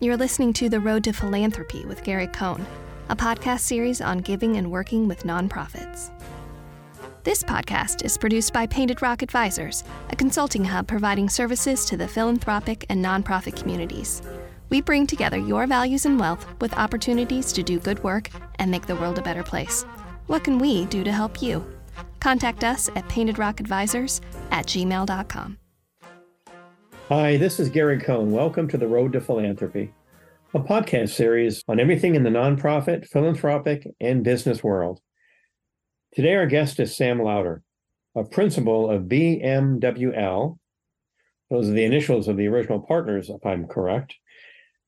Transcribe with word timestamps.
You're 0.00 0.16
listening 0.16 0.52
to 0.52 0.68
The 0.68 0.78
Road 0.78 1.02
to 1.04 1.12
Philanthropy 1.12 1.84
with 1.84 2.04
Gary 2.04 2.28
Cohn, 2.28 2.64
a 3.08 3.16
podcast 3.16 3.60
series 3.60 4.00
on 4.00 4.18
giving 4.18 4.56
and 4.56 4.70
working 4.70 5.08
with 5.08 5.24
nonprofits. 5.24 6.10
This 7.24 7.42
podcast 7.42 8.04
is 8.04 8.16
produced 8.16 8.52
by 8.52 8.68
Painted 8.68 9.02
Rock 9.02 9.22
Advisors, 9.22 9.82
a 10.10 10.14
consulting 10.14 10.64
hub 10.64 10.86
providing 10.86 11.28
services 11.28 11.84
to 11.86 11.96
the 11.96 12.06
philanthropic 12.06 12.86
and 12.88 13.04
nonprofit 13.04 13.56
communities. 13.60 14.22
We 14.70 14.82
bring 14.82 15.04
together 15.04 15.36
your 15.36 15.66
values 15.66 16.06
and 16.06 16.20
wealth 16.20 16.46
with 16.60 16.74
opportunities 16.74 17.52
to 17.54 17.64
do 17.64 17.80
good 17.80 18.00
work 18.04 18.30
and 18.60 18.70
make 18.70 18.86
the 18.86 18.94
world 18.94 19.18
a 19.18 19.22
better 19.22 19.42
place. 19.42 19.82
What 20.28 20.44
can 20.44 20.60
we 20.60 20.84
do 20.84 21.02
to 21.02 21.10
help 21.10 21.42
you? 21.42 21.66
Contact 22.20 22.62
us 22.62 22.88
at 22.90 23.08
paintedrockadvisors 23.08 24.20
at 24.52 24.66
gmail.com. 24.66 25.58
Hi, 27.08 27.38
this 27.38 27.58
is 27.58 27.70
Gary 27.70 27.98
Cohn. 27.98 28.32
Welcome 28.32 28.68
to 28.68 28.76
The 28.76 28.86
Road 28.86 29.14
to 29.14 29.22
Philanthropy, 29.22 29.94
a 30.52 30.58
podcast 30.58 31.08
series 31.08 31.64
on 31.66 31.80
everything 31.80 32.14
in 32.14 32.22
the 32.22 32.28
nonprofit, 32.28 33.08
philanthropic, 33.08 33.88
and 33.98 34.22
business 34.22 34.62
world. 34.62 35.00
Today, 36.12 36.34
our 36.34 36.44
guest 36.44 36.78
is 36.78 36.94
Sam 36.94 37.22
Lauter, 37.22 37.62
a 38.14 38.24
principal 38.24 38.90
of 38.90 39.04
BMWL. 39.04 40.58
Those 41.50 41.70
are 41.70 41.72
the 41.72 41.84
initials 41.86 42.28
of 42.28 42.36
the 42.36 42.46
original 42.46 42.80
partners, 42.80 43.30
if 43.30 43.46
I'm 43.46 43.66
correct. 43.66 44.14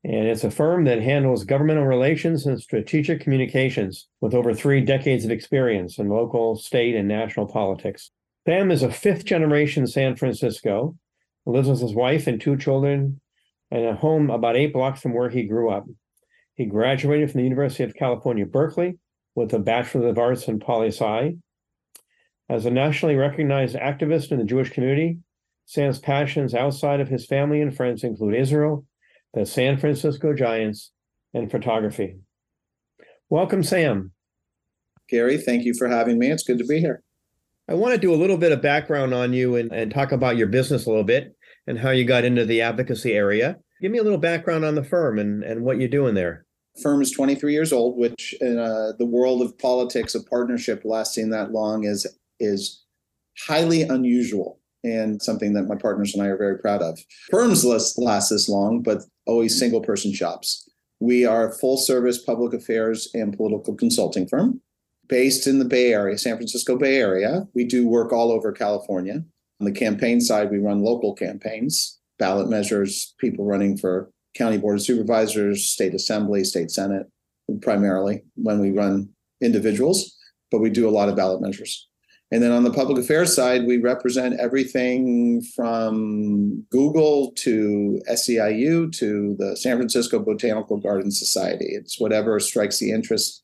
And 0.04 0.26
it's 0.26 0.44
a 0.44 0.50
firm 0.50 0.84
that 0.84 1.00
handles 1.00 1.44
governmental 1.44 1.86
relations 1.86 2.44
and 2.44 2.60
strategic 2.60 3.22
communications 3.22 4.08
with 4.20 4.34
over 4.34 4.52
three 4.52 4.82
decades 4.82 5.24
of 5.24 5.30
experience 5.30 5.98
in 5.98 6.10
local, 6.10 6.54
state, 6.56 6.96
and 6.96 7.08
national 7.08 7.46
politics. 7.46 8.10
Sam 8.46 8.70
is 8.70 8.82
a 8.82 8.92
fifth 8.92 9.24
generation 9.24 9.86
San 9.86 10.16
Francisco 10.16 10.98
lives 11.50 11.68
with 11.68 11.80
his 11.80 11.94
wife 11.94 12.26
and 12.26 12.40
two 12.40 12.56
children 12.56 13.20
in 13.70 13.84
a 13.84 13.94
home 13.94 14.30
about 14.30 14.56
eight 14.56 14.72
blocks 14.72 15.00
from 15.00 15.14
where 15.14 15.30
he 15.30 15.44
grew 15.44 15.70
up. 15.70 15.86
He 16.54 16.66
graduated 16.66 17.30
from 17.30 17.38
the 17.38 17.44
University 17.44 17.84
of 17.84 17.94
California, 17.94 18.44
Berkeley, 18.44 18.98
with 19.34 19.52
a 19.54 19.58
Bachelor 19.58 20.08
of 20.08 20.18
Arts 20.18 20.48
in 20.48 20.58
Poli 20.58 20.88
Sci. 20.88 21.36
As 22.48 22.66
a 22.66 22.70
nationally 22.70 23.14
recognized 23.14 23.76
activist 23.76 24.32
in 24.32 24.38
the 24.38 24.44
Jewish 24.44 24.70
community, 24.70 25.18
Sam's 25.66 26.00
passions 26.00 26.52
outside 26.54 27.00
of 27.00 27.08
his 27.08 27.26
family 27.26 27.60
and 27.60 27.74
friends 27.74 28.02
include 28.02 28.34
Israel, 28.34 28.84
the 29.34 29.46
San 29.46 29.78
Francisco 29.78 30.34
Giants, 30.34 30.90
and 31.32 31.50
photography. 31.50 32.16
Welcome, 33.28 33.62
Sam. 33.62 34.10
Gary, 35.08 35.38
thank 35.38 35.64
you 35.64 35.74
for 35.74 35.88
having 35.88 36.18
me. 36.18 36.30
It's 36.30 36.42
good 36.42 36.58
to 36.58 36.66
be 36.66 36.80
here. 36.80 37.02
I 37.68 37.74
want 37.74 37.94
to 37.94 38.00
do 38.00 38.12
a 38.12 38.16
little 38.16 38.36
bit 38.36 38.50
of 38.50 38.60
background 38.60 39.14
on 39.14 39.32
you 39.32 39.54
and, 39.54 39.70
and 39.72 39.94
talk 39.94 40.10
about 40.10 40.36
your 40.36 40.48
business 40.48 40.86
a 40.86 40.88
little 40.88 41.04
bit 41.04 41.36
and 41.70 41.78
how 41.78 41.90
you 41.90 42.04
got 42.04 42.24
into 42.24 42.44
the 42.44 42.60
advocacy 42.60 43.12
area. 43.12 43.56
Give 43.80 43.92
me 43.92 43.98
a 43.98 44.02
little 44.02 44.18
background 44.18 44.64
on 44.64 44.74
the 44.74 44.84
firm 44.84 45.18
and, 45.18 45.42
and 45.44 45.62
what 45.62 45.78
you're 45.78 45.88
doing 45.88 46.14
there. 46.14 46.44
Firm 46.82 47.00
is 47.00 47.12
23 47.12 47.52
years 47.52 47.72
old, 47.72 47.96
which 47.96 48.34
in 48.40 48.58
uh, 48.58 48.92
the 48.98 49.06
world 49.06 49.40
of 49.40 49.56
politics, 49.58 50.14
a 50.14 50.22
partnership 50.22 50.82
lasting 50.84 51.30
that 51.30 51.52
long 51.52 51.84
is 51.84 52.06
is 52.40 52.84
highly 53.46 53.82
unusual 53.82 54.60
and 54.82 55.22
something 55.22 55.52
that 55.52 55.64
my 55.64 55.76
partners 55.76 56.14
and 56.14 56.22
I 56.22 56.26
are 56.26 56.38
very 56.38 56.58
proud 56.58 56.82
of. 56.82 56.98
Firms 57.30 57.64
last, 57.64 57.98
last 57.98 58.30
this 58.30 58.48
long, 58.48 58.82
but 58.82 59.02
always 59.26 59.58
single 59.58 59.82
person 59.82 60.12
shops. 60.12 60.68
We 61.00 61.24
are 61.26 61.48
a 61.48 61.52
full 61.52 61.76
service 61.76 62.22
public 62.22 62.54
affairs 62.54 63.08
and 63.14 63.36
political 63.36 63.74
consulting 63.74 64.26
firm 64.26 64.60
based 65.08 65.46
in 65.46 65.58
the 65.58 65.64
Bay 65.64 65.92
Area, 65.92 66.16
San 66.16 66.36
Francisco 66.36 66.78
Bay 66.78 66.96
Area. 66.96 67.46
We 67.54 67.64
do 67.64 67.86
work 67.86 68.12
all 68.12 68.32
over 68.32 68.52
California. 68.52 69.22
On 69.60 69.66
the 69.66 69.72
campaign 69.72 70.20
side, 70.20 70.50
we 70.50 70.58
run 70.58 70.82
local 70.82 71.14
campaigns, 71.14 71.98
ballot 72.18 72.48
measures, 72.48 73.14
people 73.18 73.44
running 73.44 73.76
for 73.76 74.10
county 74.34 74.56
board 74.56 74.76
of 74.76 74.82
supervisors, 74.82 75.68
state 75.68 75.94
assembly, 75.94 76.44
state 76.44 76.70
senate, 76.70 77.06
primarily 77.60 78.24
when 78.36 78.60
we 78.60 78.70
run 78.70 79.08
individuals, 79.40 80.16
but 80.50 80.60
we 80.60 80.70
do 80.70 80.88
a 80.88 80.90
lot 80.90 81.08
of 81.08 81.16
ballot 81.16 81.42
measures. 81.42 81.88
And 82.32 82.42
then 82.42 82.52
on 82.52 82.62
the 82.62 82.72
public 82.72 82.96
affairs 82.96 83.34
side, 83.34 83.66
we 83.66 83.78
represent 83.78 84.38
everything 84.38 85.42
from 85.56 86.64
Google 86.70 87.32
to 87.38 88.00
SEIU 88.08 88.92
to 88.92 89.36
the 89.38 89.56
San 89.56 89.76
Francisco 89.76 90.20
Botanical 90.20 90.76
Garden 90.76 91.10
Society. 91.10 91.66
It's 91.70 91.98
whatever 91.98 92.38
strikes 92.38 92.78
the 92.78 92.92
interest 92.92 93.42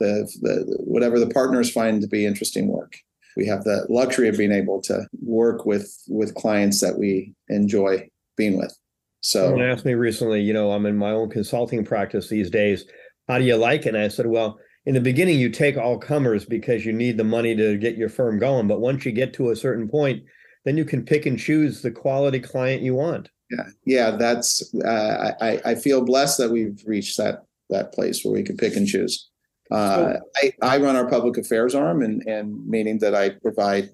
the, 0.00 0.30
the 0.42 0.76
whatever 0.80 1.18
the 1.18 1.28
partners 1.28 1.70
find 1.70 2.00
to 2.00 2.08
be 2.08 2.24
interesting 2.24 2.68
work. 2.68 2.96
We 3.36 3.46
have 3.46 3.64
the 3.64 3.86
luxury 3.88 4.28
of 4.28 4.36
being 4.36 4.52
able 4.52 4.80
to 4.82 5.06
work 5.20 5.66
with 5.66 5.92
with 6.08 6.34
clients 6.34 6.80
that 6.80 6.98
we 6.98 7.34
enjoy 7.48 8.08
being 8.36 8.58
with. 8.58 8.76
So 9.20 9.46
someone 9.46 9.62
asked 9.62 9.84
me 9.84 9.94
recently, 9.94 10.40
you 10.40 10.52
know, 10.52 10.72
I'm 10.72 10.86
in 10.86 10.96
my 10.96 11.10
own 11.10 11.30
consulting 11.30 11.84
practice 11.84 12.28
these 12.28 12.50
days. 12.50 12.84
How 13.28 13.38
do 13.38 13.44
you 13.44 13.56
like 13.56 13.84
it? 13.84 13.94
And 13.94 13.98
I 13.98 14.08
said, 14.08 14.26
well, 14.26 14.58
in 14.86 14.94
the 14.94 15.00
beginning, 15.00 15.38
you 15.38 15.50
take 15.50 15.76
all 15.76 15.98
comers 15.98 16.44
because 16.44 16.86
you 16.86 16.92
need 16.92 17.18
the 17.18 17.24
money 17.24 17.54
to 17.54 17.76
get 17.76 17.96
your 17.96 18.08
firm 18.08 18.38
going. 18.38 18.68
But 18.68 18.80
once 18.80 19.04
you 19.04 19.12
get 19.12 19.34
to 19.34 19.50
a 19.50 19.56
certain 19.56 19.88
point, 19.88 20.24
then 20.64 20.76
you 20.76 20.84
can 20.84 21.04
pick 21.04 21.26
and 21.26 21.38
choose 21.38 21.82
the 21.82 21.90
quality 21.90 22.40
client 22.40 22.82
you 22.82 22.94
want. 22.94 23.28
Yeah, 23.50 23.64
yeah, 23.84 24.10
that's. 24.12 24.74
Uh, 24.74 25.32
I 25.40 25.60
I 25.64 25.74
feel 25.74 26.04
blessed 26.04 26.38
that 26.38 26.50
we've 26.50 26.82
reached 26.86 27.16
that 27.18 27.44
that 27.70 27.92
place 27.92 28.24
where 28.24 28.32
we 28.32 28.42
can 28.42 28.56
pick 28.56 28.76
and 28.76 28.86
choose. 28.86 29.30
Uh, 29.70 30.14
I, 30.36 30.52
I 30.62 30.78
run 30.78 30.96
our 30.96 31.08
public 31.08 31.36
affairs 31.36 31.74
arm, 31.74 32.02
and, 32.02 32.22
and 32.22 32.66
meaning 32.66 32.98
that 33.00 33.14
I 33.14 33.30
provide 33.30 33.90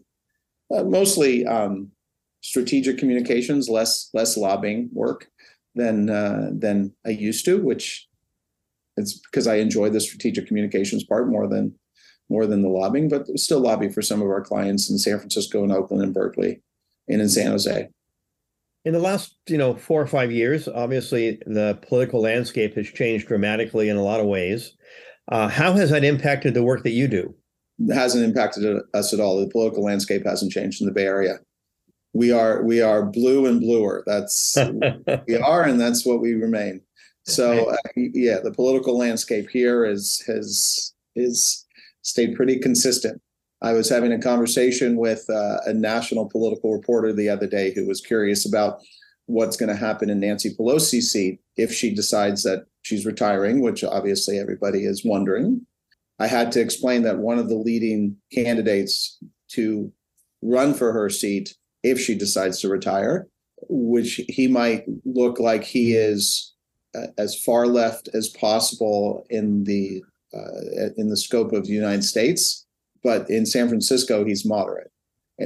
uh, 0.74 0.84
mostly 0.84 1.46
um, 1.46 1.90
strategic 2.42 2.98
communications, 2.98 3.68
less 3.68 4.10
less 4.14 4.36
lobbying 4.36 4.90
work 4.92 5.28
than 5.74 6.10
uh, 6.10 6.50
than 6.52 6.92
I 7.06 7.10
used 7.10 7.44
to, 7.46 7.60
which 7.62 8.08
it's 8.96 9.14
because 9.14 9.46
I 9.46 9.56
enjoy 9.56 9.90
the 9.90 10.00
strategic 10.00 10.46
communications 10.46 11.04
part 11.04 11.28
more 11.28 11.48
than 11.48 11.74
more 12.30 12.46
than 12.46 12.62
the 12.62 12.68
lobbying, 12.68 13.08
but 13.08 13.26
still 13.38 13.60
lobby 13.60 13.88
for 13.88 14.02
some 14.02 14.22
of 14.22 14.28
our 14.28 14.40
clients 14.40 14.88
in 14.90 14.98
San 14.98 15.18
Francisco 15.18 15.62
and 15.62 15.72
Oakland 15.72 16.02
and 16.02 16.14
Berkeley 16.14 16.62
and 17.08 17.20
in 17.20 17.28
San 17.28 17.50
Jose. 17.50 17.88
In 18.84 18.92
the 18.92 18.98
last, 18.98 19.36
you 19.48 19.56
know, 19.56 19.74
four 19.74 20.00
or 20.00 20.06
five 20.06 20.30
years, 20.30 20.68
obviously 20.68 21.38
the 21.46 21.78
political 21.82 22.20
landscape 22.20 22.74
has 22.76 22.86
changed 22.86 23.28
dramatically 23.28 23.88
in 23.88 23.96
a 23.96 24.02
lot 24.02 24.20
of 24.20 24.26
ways. 24.26 24.74
Uh, 25.30 25.48
how 25.48 25.72
has 25.72 25.90
that 25.90 26.04
impacted 26.04 26.54
the 26.54 26.62
work 26.62 26.82
that 26.82 26.90
you 26.90 27.08
do? 27.08 27.34
It 27.78 27.94
hasn't 27.94 28.24
impacted 28.24 28.82
us 28.94 29.12
at 29.12 29.20
all. 29.20 29.40
The 29.40 29.50
political 29.50 29.82
landscape 29.82 30.24
hasn't 30.24 30.52
changed 30.52 30.80
in 30.80 30.86
the 30.86 30.92
Bay 30.92 31.06
Area. 31.06 31.38
We 32.12 32.30
are 32.30 32.62
we 32.62 32.80
are 32.80 33.04
blue 33.04 33.46
and 33.46 33.60
bluer. 33.60 34.04
That's 34.06 34.56
we 35.26 35.36
are, 35.36 35.62
and 35.62 35.80
that's 35.80 36.06
what 36.06 36.20
we 36.20 36.34
remain. 36.34 36.80
So 37.26 37.70
uh, 37.70 37.76
yeah, 37.96 38.38
the 38.42 38.52
political 38.52 38.96
landscape 38.96 39.48
here 39.50 39.84
is 39.84 40.22
has 40.26 40.92
is 41.16 41.64
stayed 42.02 42.36
pretty 42.36 42.58
consistent. 42.58 43.20
I 43.62 43.72
was 43.72 43.88
having 43.88 44.12
a 44.12 44.20
conversation 44.20 44.96
with 44.96 45.24
uh, 45.30 45.58
a 45.64 45.72
national 45.72 46.28
political 46.28 46.72
reporter 46.72 47.12
the 47.12 47.30
other 47.30 47.46
day 47.46 47.72
who 47.74 47.86
was 47.86 48.00
curious 48.00 48.46
about 48.46 48.80
what's 49.26 49.56
going 49.56 49.70
to 49.70 49.76
happen 49.76 50.10
in 50.10 50.20
Nancy 50.20 50.54
Pelosi's 50.54 51.10
seat 51.10 51.40
if 51.56 51.72
she 51.72 51.94
decides 51.94 52.42
that 52.42 52.66
she's 52.84 53.04
retiring, 53.04 53.60
which 53.60 53.82
obviously 53.82 54.38
everybody 54.38 54.84
is 54.84 55.04
wondering. 55.04 55.66
I 56.20 56.28
had 56.28 56.52
to 56.52 56.60
explain 56.60 57.02
that 57.02 57.18
one 57.18 57.38
of 57.38 57.48
the 57.48 57.56
leading 57.56 58.16
candidates 58.32 59.18
to 59.48 59.92
run 60.42 60.74
for 60.74 60.92
her 60.92 61.10
seat, 61.10 61.56
if 61.82 61.98
she 61.98 62.14
decides 62.14 62.60
to 62.60 62.68
retire, 62.68 63.26
which 63.68 64.20
he 64.28 64.46
might 64.46 64.84
look 65.04 65.40
like 65.40 65.64
he 65.64 65.94
is 65.94 66.54
uh, 66.94 67.06
as 67.18 67.42
far 67.42 67.66
left 67.66 68.08
as 68.14 68.28
possible 68.28 69.26
in 69.30 69.64
the 69.64 70.02
uh, 70.32 70.90
in 70.96 71.08
the 71.08 71.16
scope 71.16 71.52
of 71.52 71.64
the 71.64 71.72
United 71.72 72.02
States, 72.02 72.66
but 73.02 73.28
in 73.30 73.46
San 73.46 73.68
Francisco 73.68 74.24
he's 74.24 74.44
moderate, 74.44 74.90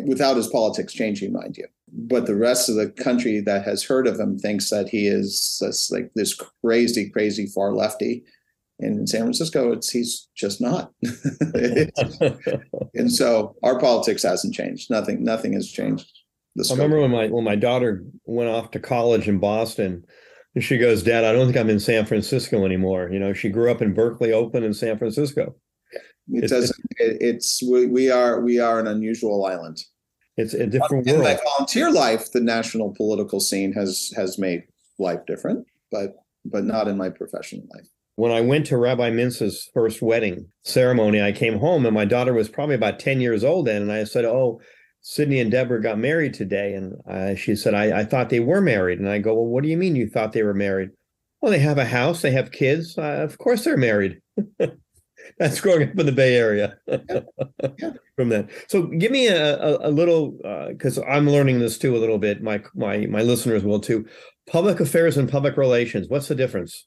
without 0.06 0.36
his 0.36 0.48
politics 0.48 0.94
changing, 0.94 1.32
mind 1.32 1.56
you 1.56 1.66
but 1.92 2.26
the 2.26 2.36
rest 2.36 2.68
of 2.68 2.76
the 2.76 2.90
country 2.90 3.40
that 3.40 3.64
has 3.64 3.82
heard 3.84 4.06
of 4.06 4.18
him 4.18 4.38
thinks 4.38 4.70
that 4.70 4.88
he 4.88 5.06
is 5.06 5.58
this, 5.60 5.90
like 5.90 6.10
this 6.14 6.34
crazy, 6.64 7.10
crazy 7.10 7.46
far 7.46 7.72
lefty. 7.72 8.24
And 8.80 9.00
in 9.00 9.06
San 9.06 9.22
Francisco, 9.22 9.72
it's 9.72 9.90
he's 9.90 10.28
just 10.36 10.60
not. 10.60 10.92
and 12.94 13.10
so 13.12 13.56
our 13.64 13.80
politics 13.80 14.22
hasn't 14.22 14.54
changed. 14.54 14.90
Nothing, 14.90 15.24
nothing 15.24 15.52
has 15.54 15.68
changed. 15.68 16.08
I 16.58 16.72
remember 16.72 17.00
when 17.00 17.10
my 17.10 17.28
when 17.28 17.44
my 17.44 17.56
daughter 17.56 18.04
went 18.24 18.50
off 18.50 18.70
to 18.72 18.80
college 18.80 19.28
in 19.28 19.38
Boston, 19.38 20.04
and 20.54 20.64
she 20.64 20.76
goes, 20.78 21.02
"Dad, 21.02 21.24
I 21.24 21.32
don't 21.32 21.46
think 21.46 21.56
I'm 21.56 21.70
in 21.70 21.78
San 21.80 22.04
Francisco 22.04 22.64
anymore." 22.64 23.10
You 23.12 23.18
know, 23.20 23.32
she 23.32 23.48
grew 23.48 23.70
up 23.70 23.80
in 23.80 23.94
Berkeley, 23.94 24.32
Oakland, 24.32 24.66
and 24.66 24.74
San 24.74 24.98
Francisco. 24.98 25.54
It 26.30 26.48
doesn't. 26.48 26.76
It, 26.96 27.18
it's 27.20 27.62
we, 27.62 27.86
we 27.86 28.10
are 28.10 28.40
we 28.40 28.58
are 28.58 28.80
an 28.80 28.86
unusual 28.86 29.44
island. 29.46 29.80
It's 30.38 30.54
a 30.54 30.68
different 30.68 31.06
in 31.08 31.16
world. 31.16 31.24
my 31.24 31.38
volunteer 31.52 31.90
life, 31.90 32.30
the 32.30 32.40
national 32.40 32.94
political 32.94 33.40
scene 33.40 33.72
has 33.72 34.12
has 34.16 34.38
made 34.38 34.62
life 34.98 35.26
different, 35.26 35.66
but 35.90 36.14
but 36.44 36.64
not 36.64 36.86
in 36.86 36.96
my 36.96 37.10
professional 37.10 37.66
life. 37.74 37.88
When 38.14 38.30
I 38.30 38.40
went 38.40 38.66
to 38.66 38.76
Rabbi 38.76 39.10
Mintz's 39.10 39.68
first 39.74 40.00
wedding 40.00 40.46
ceremony, 40.64 41.20
I 41.20 41.32
came 41.32 41.58
home 41.58 41.84
and 41.84 41.94
my 41.94 42.04
daughter 42.04 42.32
was 42.32 42.48
probably 42.48 42.74
about 42.74 42.98
10 42.98 43.20
years 43.20 43.44
old 43.44 43.66
then. 43.66 43.82
And 43.82 43.92
I 43.92 44.04
said, 44.04 44.24
Oh, 44.24 44.60
Sydney 45.02 45.40
and 45.40 45.50
Deborah 45.50 45.82
got 45.82 45.98
married 45.98 46.34
today. 46.34 46.74
And 46.74 46.96
uh, 47.08 47.36
she 47.36 47.54
said, 47.54 47.74
I, 47.74 48.00
I 48.00 48.04
thought 48.04 48.30
they 48.30 48.40
were 48.40 48.60
married. 48.60 48.98
And 48.98 49.08
I 49.08 49.18
go, 49.18 49.34
Well, 49.34 49.46
what 49.46 49.62
do 49.62 49.68
you 49.68 49.76
mean 49.76 49.96
you 49.96 50.08
thought 50.08 50.32
they 50.32 50.42
were 50.42 50.54
married? 50.54 50.90
Well, 51.40 51.52
they 51.52 51.60
have 51.60 51.78
a 51.78 51.84
house, 51.84 52.22
they 52.22 52.32
have 52.32 52.50
kids. 52.50 52.96
Uh, 52.96 53.22
of 53.22 53.38
course, 53.38 53.64
they're 53.64 53.76
married. 53.76 54.20
That's 55.38 55.60
growing 55.60 55.90
up 55.90 55.98
in 55.98 56.06
the 56.06 56.12
Bay 56.12 56.36
Area. 56.36 56.78
Yeah. 56.86 56.98
Yeah. 57.78 57.92
From 58.16 58.30
that, 58.30 58.48
so 58.66 58.82
give 58.82 59.12
me 59.12 59.28
a, 59.28 59.56
a, 59.58 59.88
a 59.88 59.90
little 59.90 60.32
because 60.70 60.98
I'm 60.98 61.28
learning 61.30 61.60
this 61.60 61.78
too 61.78 61.96
a 61.96 61.98
little 61.98 62.18
bit. 62.18 62.42
My 62.42 62.62
my 62.74 63.06
my 63.06 63.22
listeners 63.22 63.62
will 63.62 63.80
too. 63.80 64.06
Public 64.48 64.80
affairs 64.80 65.16
and 65.16 65.28
public 65.30 65.56
relations. 65.56 66.08
What's 66.08 66.28
the 66.28 66.34
difference? 66.34 66.86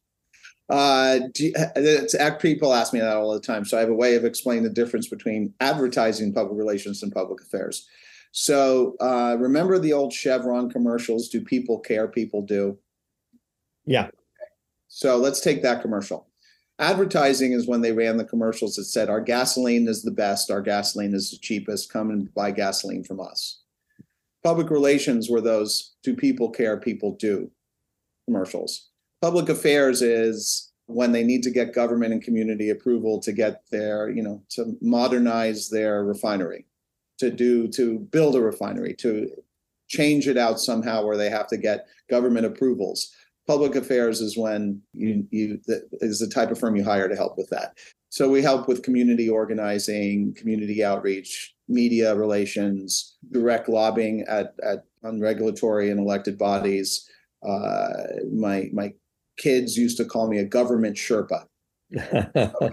Uh, 0.69 1.19
you- 1.37 1.53
it's, 1.75 2.15
people 2.41 2.73
ask 2.73 2.93
me 2.93 2.99
that 2.99 3.15
all 3.17 3.33
the 3.33 3.39
time. 3.39 3.65
So 3.65 3.77
I 3.77 3.81
have 3.81 3.89
a 3.89 3.93
way 3.93 4.15
of 4.15 4.25
explaining 4.25 4.63
the 4.63 4.69
difference 4.69 5.07
between 5.07 5.53
advertising, 5.59 6.33
public 6.33 6.57
relations, 6.57 7.03
and 7.03 7.11
public 7.11 7.41
affairs. 7.41 7.87
So 8.31 8.95
uh, 9.01 9.35
remember 9.37 9.77
the 9.77 9.93
old 9.93 10.13
Chevron 10.13 10.69
commercials? 10.69 11.29
Do 11.29 11.41
people 11.41 11.79
care? 11.79 12.07
People 12.07 12.41
do. 12.41 12.77
Yeah. 13.85 14.09
So 14.87 15.17
let's 15.17 15.41
take 15.41 15.61
that 15.63 15.81
commercial. 15.81 16.27
Advertising 16.81 17.51
is 17.51 17.67
when 17.67 17.81
they 17.81 17.91
ran 17.91 18.17
the 18.17 18.25
commercials 18.25 18.75
that 18.75 18.85
said, 18.85 19.07
Our 19.07 19.21
gasoline 19.21 19.87
is 19.87 20.01
the 20.01 20.09
best, 20.09 20.49
our 20.49 20.63
gasoline 20.63 21.13
is 21.13 21.29
the 21.29 21.37
cheapest, 21.37 21.93
come 21.93 22.09
and 22.09 22.33
buy 22.33 22.49
gasoline 22.49 23.03
from 23.03 23.19
us. 23.19 23.61
Public 24.43 24.71
relations 24.71 25.29
were 25.29 25.41
those, 25.41 25.93
Do 26.01 26.15
people 26.15 26.49
care? 26.49 26.77
People 26.77 27.15
do 27.19 27.51
commercials. 28.25 28.89
Public 29.21 29.47
affairs 29.47 30.01
is 30.01 30.71
when 30.87 31.11
they 31.11 31.23
need 31.23 31.43
to 31.43 31.51
get 31.51 31.75
government 31.75 32.13
and 32.13 32.23
community 32.23 32.71
approval 32.71 33.19
to 33.19 33.31
get 33.31 33.61
their, 33.69 34.09
you 34.09 34.23
know, 34.23 34.41
to 34.49 34.75
modernize 34.81 35.69
their 35.69 36.03
refinery, 36.03 36.65
to 37.19 37.29
do, 37.29 37.67
to 37.67 37.99
build 37.99 38.35
a 38.35 38.41
refinery, 38.41 38.95
to 38.95 39.29
change 39.87 40.27
it 40.27 40.37
out 40.37 40.59
somehow 40.59 41.05
where 41.05 41.17
they 41.17 41.29
have 41.29 41.47
to 41.49 41.57
get 41.57 41.85
government 42.09 42.47
approvals 42.47 43.13
public 43.51 43.75
affairs 43.75 44.21
is 44.21 44.37
when 44.37 44.81
you 44.93 45.27
you 45.29 45.59
is 45.99 46.19
the 46.19 46.27
type 46.27 46.51
of 46.51 46.57
firm 46.57 46.77
you 46.77 46.85
hire 46.85 47.09
to 47.09 47.17
help 47.17 47.37
with 47.37 47.49
that. 47.49 47.77
So 48.07 48.29
we 48.29 48.41
help 48.41 48.69
with 48.69 48.81
community 48.81 49.27
organizing 49.29 50.33
community 50.35 50.85
outreach 50.85 51.53
media 51.67 52.15
relations 52.15 53.17
direct 53.29 53.67
lobbying 53.67 54.23
at 54.29 54.53
at 54.63 54.85
on 55.03 55.19
regulatory 55.19 55.89
and 55.91 55.99
elected 55.99 56.37
bodies. 56.37 57.09
Uh, 57.45 57.89
my 58.31 58.69
my 58.71 58.93
kids 59.37 59.75
used 59.75 59.97
to 59.97 60.05
call 60.05 60.29
me 60.29 60.37
a 60.37 60.45
government 60.45 60.95
sherpa 60.95 61.43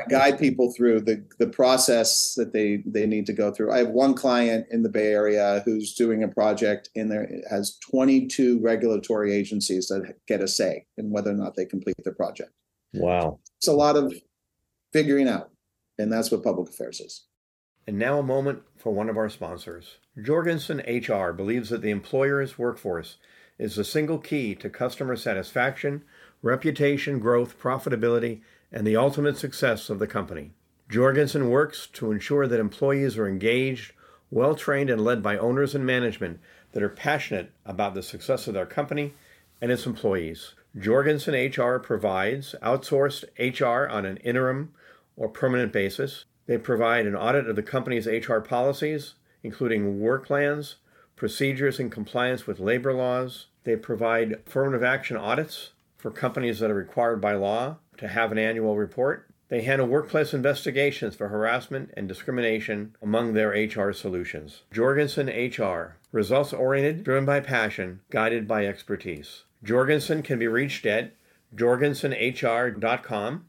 guide 0.09 0.39
people 0.39 0.73
through 0.73 1.01
the 1.01 1.25
the 1.39 1.49
process 1.49 2.35
that 2.35 2.53
they 2.53 2.83
they 2.87 3.07
need 3.07 3.27
to 3.27 3.33
go 3.33 3.53
through. 3.53 3.73
I 3.73 3.79
have 3.79 3.89
one 3.89 4.15
client 4.15 4.67
in 4.71 4.83
the 4.83 4.89
Bay 4.89 5.13
Area 5.13 5.63
who's 5.65 5.95
doing 5.95 6.23
a 6.23 6.29
project 6.29 6.91
in 6.95 7.09
there 7.09 7.29
has 7.51 7.79
22 7.91 8.61
regulatory 8.61 9.35
agencies 9.35 9.89
that 9.89 10.15
get 10.27 10.41
a 10.41 10.49
say 10.49 10.87
in 10.97 11.11
whether 11.11 11.31
or 11.31 11.35
not 11.35 11.57
they 11.57 11.65
complete 11.65 11.97
the 12.05 12.13
project. 12.13 12.53
wow. 12.95 13.41
It's 13.57 13.69
a 13.69 13.73
lot 13.73 13.97
of 13.97 14.15
figuring 14.93 15.29
out, 15.29 15.51
and 15.99 16.13
that's 16.13 16.31
what 16.31 16.45
public 16.45 16.69
affairs 16.69 17.01
is. 17.01 17.25
And 17.87 17.99
now 17.99 18.19
a 18.19 18.23
moment 18.23 18.63
for 18.77 18.93
one 18.93 19.09
of 19.09 19.17
our 19.17 19.31
sponsors. 19.31 19.97
Jorgensen 20.23 20.83
HR 20.87 21.33
believes 21.33 21.71
that 21.71 21.83
the 21.83 21.91
employer's 21.91 22.59
workforce 22.59 23.17
is 23.59 23.75
the 23.75 23.85
single 23.85 24.19
key 24.19 24.55
to 24.57 24.71
customer 24.71 25.17
satisfaction, 25.17 26.05
reputation, 26.43 27.19
growth, 27.19 27.59
profitability, 27.59 28.43
and 28.73 28.87
the 28.87 28.97
ultimate 28.97 29.37
success 29.37 29.91
of 29.91 29.99
the 29.99 30.07
company. 30.07 30.53
Jorgensen 30.89 31.51
works 31.51 31.87
to 31.95 32.11
ensure 32.11 32.47
that 32.47 32.61
employees 32.61 33.19
are 33.19 33.29
engaged, 33.29 33.93
well 34.31 34.55
trained, 34.55 34.91
and 34.91 35.05
led 35.05 35.23
by 35.23 35.37
owners 35.37 35.75
and 35.75 35.85
management 35.85 36.41
that 36.73 36.83
are 36.83 36.89
passionate 36.89 37.53
about 37.65 37.95
the 37.95 38.03
success 38.03 38.47
of 38.47 38.55
their 38.55 38.67
company 38.67 39.15
and 39.61 39.71
its 39.71 39.87
employees. 39.87 40.55
Jorgensen 40.79 41.35
HR 41.35 41.79
provides 41.79 42.55
outsourced 42.63 43.25
HR 43.39 43.89
on 43.89 44.05
an 44.05 44.19
interim 44.19 44.73
or 45.17 45.29
permanent 45.29 45.73
basis. 45.73 46.25
They 46.47 46.59
provide 46.59 47.07
an 47.07 47.17
audit 47.17 47.49
of 47.49 47.57
the 47.57 47.63
company's 47.63 48.07
HR 48.07 48.39
policies, 48.39 49.15
including 49.43 50.01
work 50.01 50.27
plans, 50.27 50.77
procedures 51.17 51.81
in 51.81 51.91
compliance 51.91 52.47
with 52.47 52.61
labor 52.61 52.95
laws. 52.95 53.47
They 53.65 53.77
provide 53.77 54.41
affirmative 54.47 54.83
action 54.83 55.17
audits 55.17 55.73
for 55.97 56.11
companies 56.11 56.61
that 56.61 56.71
are 56.71 56.75
required 56.75 57.21
by 57.21 57.35
law 57.35 57.77
to 57.99 58.09
have 58.09 58.33
an 58.33 58.39
annual 58.39 58.77
report. 58.77 59.29
They 59.49 59.63
handle 59.63 59.87
workplace 59.87 60.35
investigations 60.35 61.15
for 61.15 61.29
harassment 61.29 61.91
and 61.97 62.07
discrimination 62.07 62.95
among 63.01 63.33
their 63.33 63.51
HR 63.51 63.93
solutions. 63.93 64.63
Jorgensen 64.71 65.29
HR, 65.29 65.97
results 66.13 66.53
oriented, 66.53 67.05
driven 67.05 67.25
by 67.25 67.41
passion, 67.41 68.01
guided 68.11 68.47
by 68.47 68.67
expertise. 68.67 69.45
Jorgensen 69.65 70.23
can 70.23 70.39
be 70.39 70.47
reached 70.47 70.85
at 70.85 71.13
jorgensenhr.com, 71.57 73.47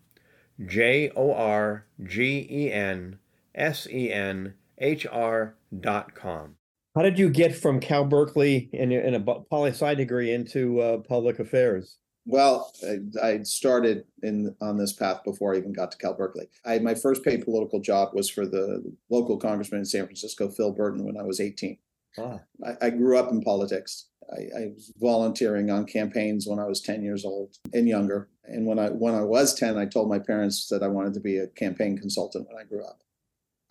J 0.66 1.12
O 1.16 1.34
R 1.34 1.86
G 2.04 2.48
E 2.50 2.72
N 2.72 3.20
S 3.54 3.88
E 3.90 4.12
N 4.12 4.54
H 4.78 5.06
R.com. 5.12 6.56
How 6.96 7.02
did 7.04 7.20
you 7.20 7.30
get 7.30 7.56
from 7.56 7.80
Cal 7.80 8.06
Berkeley 8.06 8.70
and 8.74 8.92
in 8.92 9.14
a 9.14 9.20
poli 9.20 9.72
sci 9.72 9.96
degree 9.96 10.34
into 10.34 10.82
uh, 10.82 10.98
public 10.98 11.40
affairs? 11.40 11.98
Well, 12.30 12.72
I, 12.88 13.28
I 13.28 13.42
started 13.42 14.06
in 14.22 14.56
on 14.62 14.78
this 14.78 14.94
path 14.94 15.24
before 15.24 15.56
I 15.56 15.58
even 15.58 15.74
got 15.74 15.92
to 15.92 15.98
Cal 15.98 16.14
Berkeley. 16.14 16.48
I 16.64 16.78
my 16.78 16.94
first 16.94 17.24
paid 17.24 17.44
political 17.44 17.80
job 17.80 18.10
was 18.14 18.30
for 18.30 18.46
the 18.46 18.84
local 19.10 19.38
congressman 19.38 19.80
in 19.80 19.86
San 19.86 20.06
Francisco, 20.06 20.48
Phil 20.48 20.72
Burton, 20.72 21.06
when 21.06 21.18
I 21.18 21.24
was 21.24 21.40
18. 21.40 21.80
Ah, 22.20 22.40
I, 22.64 22.86
I 22.86 22.90
grew 22.92 23.18
up 23.18 23.32
in 23.32 23.42
politics. 23.42 24.10
I, 24.32 24.42
I 24.56 24.72
was 24.76 24.94
volunteering 25.00 25.72
on 25.72 25.88
campaigns 25.88 26.46
when 26.46 26.60
I 26.60 26.68
was 26.68 26.82
10 26.82 27.02
years 27.02 27.26
old 27.26 27.58
and 27.74 27.88
younger. 27.88 28.30
And 28.44 28.68
when 28.68 28.78
I 28.78 28.90
when 28.90 29.16
I 29.16 29.24
was 29.24 29.56
10, 29.56 29.80
I 29.80 29.86
told 29.86 30.08
my 30.08 30.20
parents 30.20 30.68
that 30.68 30.84
I 30.84 30.88
wanted 30.88 31.16
to 31.16 31.20
be 31.20 31.38
a 31.38 31.48
campaign 31.48 31.98
consultant 31.98 32.48
when 32.48 32.62
I 32.62 32.64
grew 32.64 32.86
up. 32.86 33.02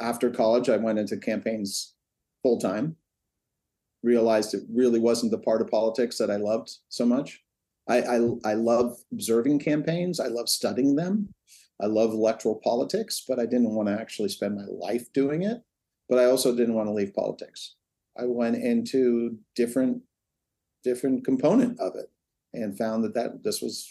After 0.01 0.31
college, 0.31 0.69
I 0.69 0.79
went 0.79 0.99
into 0.99 1.17
campaigns 1.17 1.95
full 2.43 2.59
time. 2.59 2.97
Realized 4.03 4.53
it 4.53 4.65
really 4.69 4.99
wasn't 4.99 5.31
the 5.31 5.39
part 5.39 5.61
of 5.61 5.71
politics 5.71 6.19
that 6.19 6.31
I 6.31 6.37
loved 6.37 6.79
so 6.89 7.07
much. 7.07 7.45
I, 7.89 8.01
I 8.01 8.29
I 8.45 8.55
love 8.55 8.99
observing 9.13 9.61
campaigns. 9.61 10.21
I 10.21 10.27
love 10.29 10.49
studying 10.49 10.95
them. 10.95 11.29
I 11.81 11.87
love 11.87 12.11
electoral 12.11 12.61
politics, 12.63 13.25
but 13.27 13.39
I 13.39 13.47
didn't 13.47 13.75
want 13.75 13.89
to 13.89 13.99
actually 13.99 14.29
spend 14.29 14.57
my 14.57 14.65
life 14.65 15.13
doing 15.13 15.43
it. 15.43 15.63
But 16.09 16.19
I 16.19 16.25
also 16.25 16.55
didn't 16.55 16.75
want 16.75 16.89
to 16.89 16.93
leave 16.93 17.15
politics. 17.15 17.77
I 18.19 18.25
went 18.25 18.57
into 18.57 19.39
different 19.55 20.03
different 20.85 21.25
component 21.25 21.79
of 21.81 21.95
it 21.97 22.11
and 22.53 22.77
found 22.77 23.05
that 23.05 23.15
that 23.15 23.43
this 23.43 23.63
was 23.63 23.89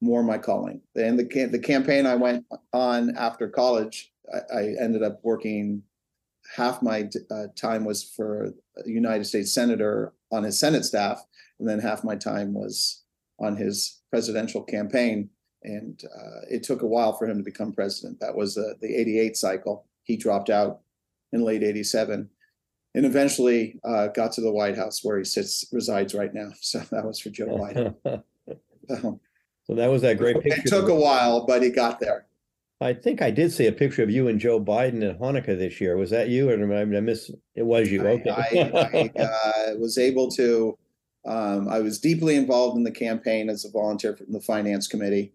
more 0.00 0.22
my 0.22 0.38
calling. 0.38 0.80
And 0.94 1.18
the 1.18 1.46
the 1.46 1.58
campaign 1.58 2.06
I 2.06 2.16
went 2.16 2.44
on 2.72 3.16
after 3.16 3.48
college, 3.48 4.12
I, 4.32 4.58
I 4.58 4.62
ended 4.80 5.02
up 5.02 5.20
working. 5.22 5.82
Half 6.54 6.80
my 6.80 7.08
uh, 7.32 7.46
time 7.56 7.84
was 7.84 8.04
for 8.04 8.52
a 8.76 8.88
United 8.88 9.24
States 9.24 9.52
senator 9.52 10.12
on 10.30 10.44
his 10.44 10.60
Senate 10.60 10.84
staff, 10.84 11.20
and 11.58 11.68
then 11.68 11.80
half 11.80 12.04
my 12.04 12.14
time 12.14 12.54
was 12.54 13.02
on 13.38 13.56
his 13.56 14.00
presidential 14.10 14.62
campaign. 14.62 15.30
And 15.62 16.00
uh, 16.04 16.40
it 16.50 16.62
took 16.62 16.82
a 16.82 16.86
while 16.86 17.12
for 17.16 17.26
him 17.26 17.38
to 17.38 17.44
become 17.44 17.72
president. 17.72 18.20
That 18.20 18.36
was 18.36 18.56
uh, 18.56 18.74
the 18.80 18.94
'88 18.94 19.36
cycle. 19.36 19.86
He 20.04 20.16
dropped 20.16 20.50
out 20.50 20.80
in 21.32 21.42
late 21.42 21.64
'87 21.64 22.28
and 22.94 23.04
eventually 23.04 23.78
uh, 23.84 24.08
got 24.08 24.32
to 24.32 24.40
the 24.40 24.50
White 24.50 24.76
House 24.76 25.04
where 25.04 25.18
he 25.18 25.24
sits 25.24 25.66
resides 25.72 26.14
right 26.14 26.32
now. 26.32 26.50
So 26.60 26.78
that 26.90 27.04
was 27.04 27.20
for 27.20 27.30
Joe 27.30 27.46
Biden. 27.46 27.94
So 28.88 29.18
so 29.66 29.74
that 29.74 29.88
was 29.88 30.02
that 30.02 30.16
great 30.16 30.40
picture. 30.40 30.60
it 30.60 30.68
took 30.68 30.88
a 30.88 30.94
while, 30.94 31.44
but 31.44 31.60
he 31.60 31.70
got 31.70 31.98
there. 31.98 32.26
I 32.80 32.92
think 32.92 33.20
I 33.20 33.32
did 33.32 33.52
see 33.52 33.66
a 33.66 33.72
picture 33.72 34.02
of 34.02 34.10
you 34.10 34.28
and 34.28 34.38
Joe 34.38 34.60
Biden 34.60 35.08
at 35.08 35.18
Hanukkah 35.18 35.58
this 35.58 35.80
year. 35.80 35.96
Was 35.96 36.10
that 36.10 36.28
you, 36.28 36.50
or 36.50 36.72
I 36.72 36.82
I 36.82 36.84
miss? 36.84 37.30
It 37.56 37.64
was 37.64 37.90
you. 37.90 38.06
I, 38.06 38.12
Okay. 38.12 38.30
I, 38.30 39.10
I 39.18 39.22
uh, 39.22 39.74
was 39.76 39.98
able 39.98 40.30
to. 40.32 40.78
Um, 41.26 41.68
I 41.68 41.80
was 41.80 41.98
deeply 41.98 42.36
involved 42.36 42.76
in 42.76 42.84
the 42.84 42.90
campaign 42.90 43.50
as 43.50 43.64
a 43.64 43.70
volunteer 43.70 44.16
from 44.16 44.32
the 44.32 44.40
finance 44.40 44.86
committee 44.86 45.32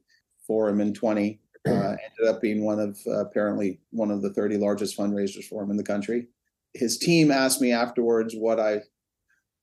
for 0.47 0.69
him 0.69 0.79
in 0.81 0.93
20. 0.93 1.39
Uh, 1.67 1.71
ended 1.71 2.27
up 2.27 2.41
being 2.41 2.63
one 2.63 2.79
of 2.79 2.97
uh, 3.05 3.19
apparently 3.19 3.79
one 3.91 4.09
of 4.09 4.23
the 4.23 4.33
30 4.33 4.57
largest 4.57 4.97
fundraisers 4.97 5.43
for 5.43 5.61
him 5.61 5.69
in 5.69 5.77
the 5.77 5.83
country. 5.83 6.27
His 6.73 6.97
team 6.97 7.29
asked 7.29 7.61
me 7.61 7.71
afterwards 7.71 8.33
what 8.35 8.59
I 8.59 8.81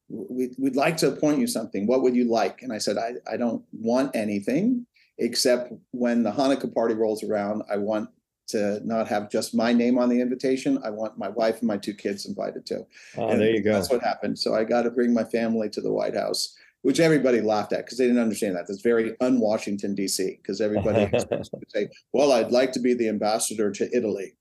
we, 0.08 0.54
we'd 0.58 0.76
like 0.76 0.96
to 0.98 1.08
appoint 1.08 1.38
you 1.38 1.46
something. 1.46 1.86
What 1.86 2.02
would 2.02 2.16
you 2.16 2.24
like? 2.24 2.62
And 2.62 2.72
I 2.72 2.78
said, 2.78 2.96
I, 2.96 3.14
I 3.30 3.36
don't 3.36 3.62
want 3.72 4.14
anything 4.14 4.86
except 5.18 5.72
when 5.90 6.22
the 6.22 6.30
Hanukkah 6.30 6.72
party 6.72 6.94
rolls 6.94 7.24
around, 7.24 7.62
I 7.70 7.76
want 7.76 8.08
to 8.48 8.80
not 8.84 9.08
have 9.08 9.30
just 9.30 9.54
my 9.54 9.72
name 9.72 9.98
on 9.98 10.08
the 10.08 10.20
invitation. 10.20 10.78
I 10.84 10.90
want 10.90 11.18
my 11.18 11.28
wife 11.28 11.58
and 11.58 11.68
my 11.68 11.76
two 11.76 11.94
kids 11.94 12.26
invited 12.26 12.66
too. 12.66 12.86
oh, 13.16 13.28
And 13.28 13.40
there 13.40 13.50
you 13.50 13.62
go. 13.62 13.72
That's 13.74 13.90
what 13.90 14.02
happened. 14.02 14.38
So 14.38 14.54
I 14.54 14.64
got 14.64 14.82
to 14.82 14.90
bring 14.90 15.12
my 15.12 15.24
family 15.24 15.68
to 15.70 15.80
the 15.80 15.92
White 15.92 16.14
House, 16.16 16.56
which 16.82 17.00
everybody 17.00 17.40
laughed 17.40 17.72
at 17.72 17.84
because 17.84 17.98
they 17.98 18.06
didn't 18.06 18.22
understand 18.22 18.56
that. 18.56 18.66
That's 18.66 18.80
very 18.80 19.14
un-Washington 19.20 19.94
D.C. 19.94 20.38
because 20.40 20.60
everybody 20.60 21.06
to 21.10 21.44
say, 21.68 21.88
"Well, 22.12 22.32
I'd 22.32 22.50
like 22.50 22.72
to 22.72 22.80
be 22.80 22.94
the 22.94 23.08
ambassador 23.08 23.70
to 23.70 23.96
Italy," 23.96 24.34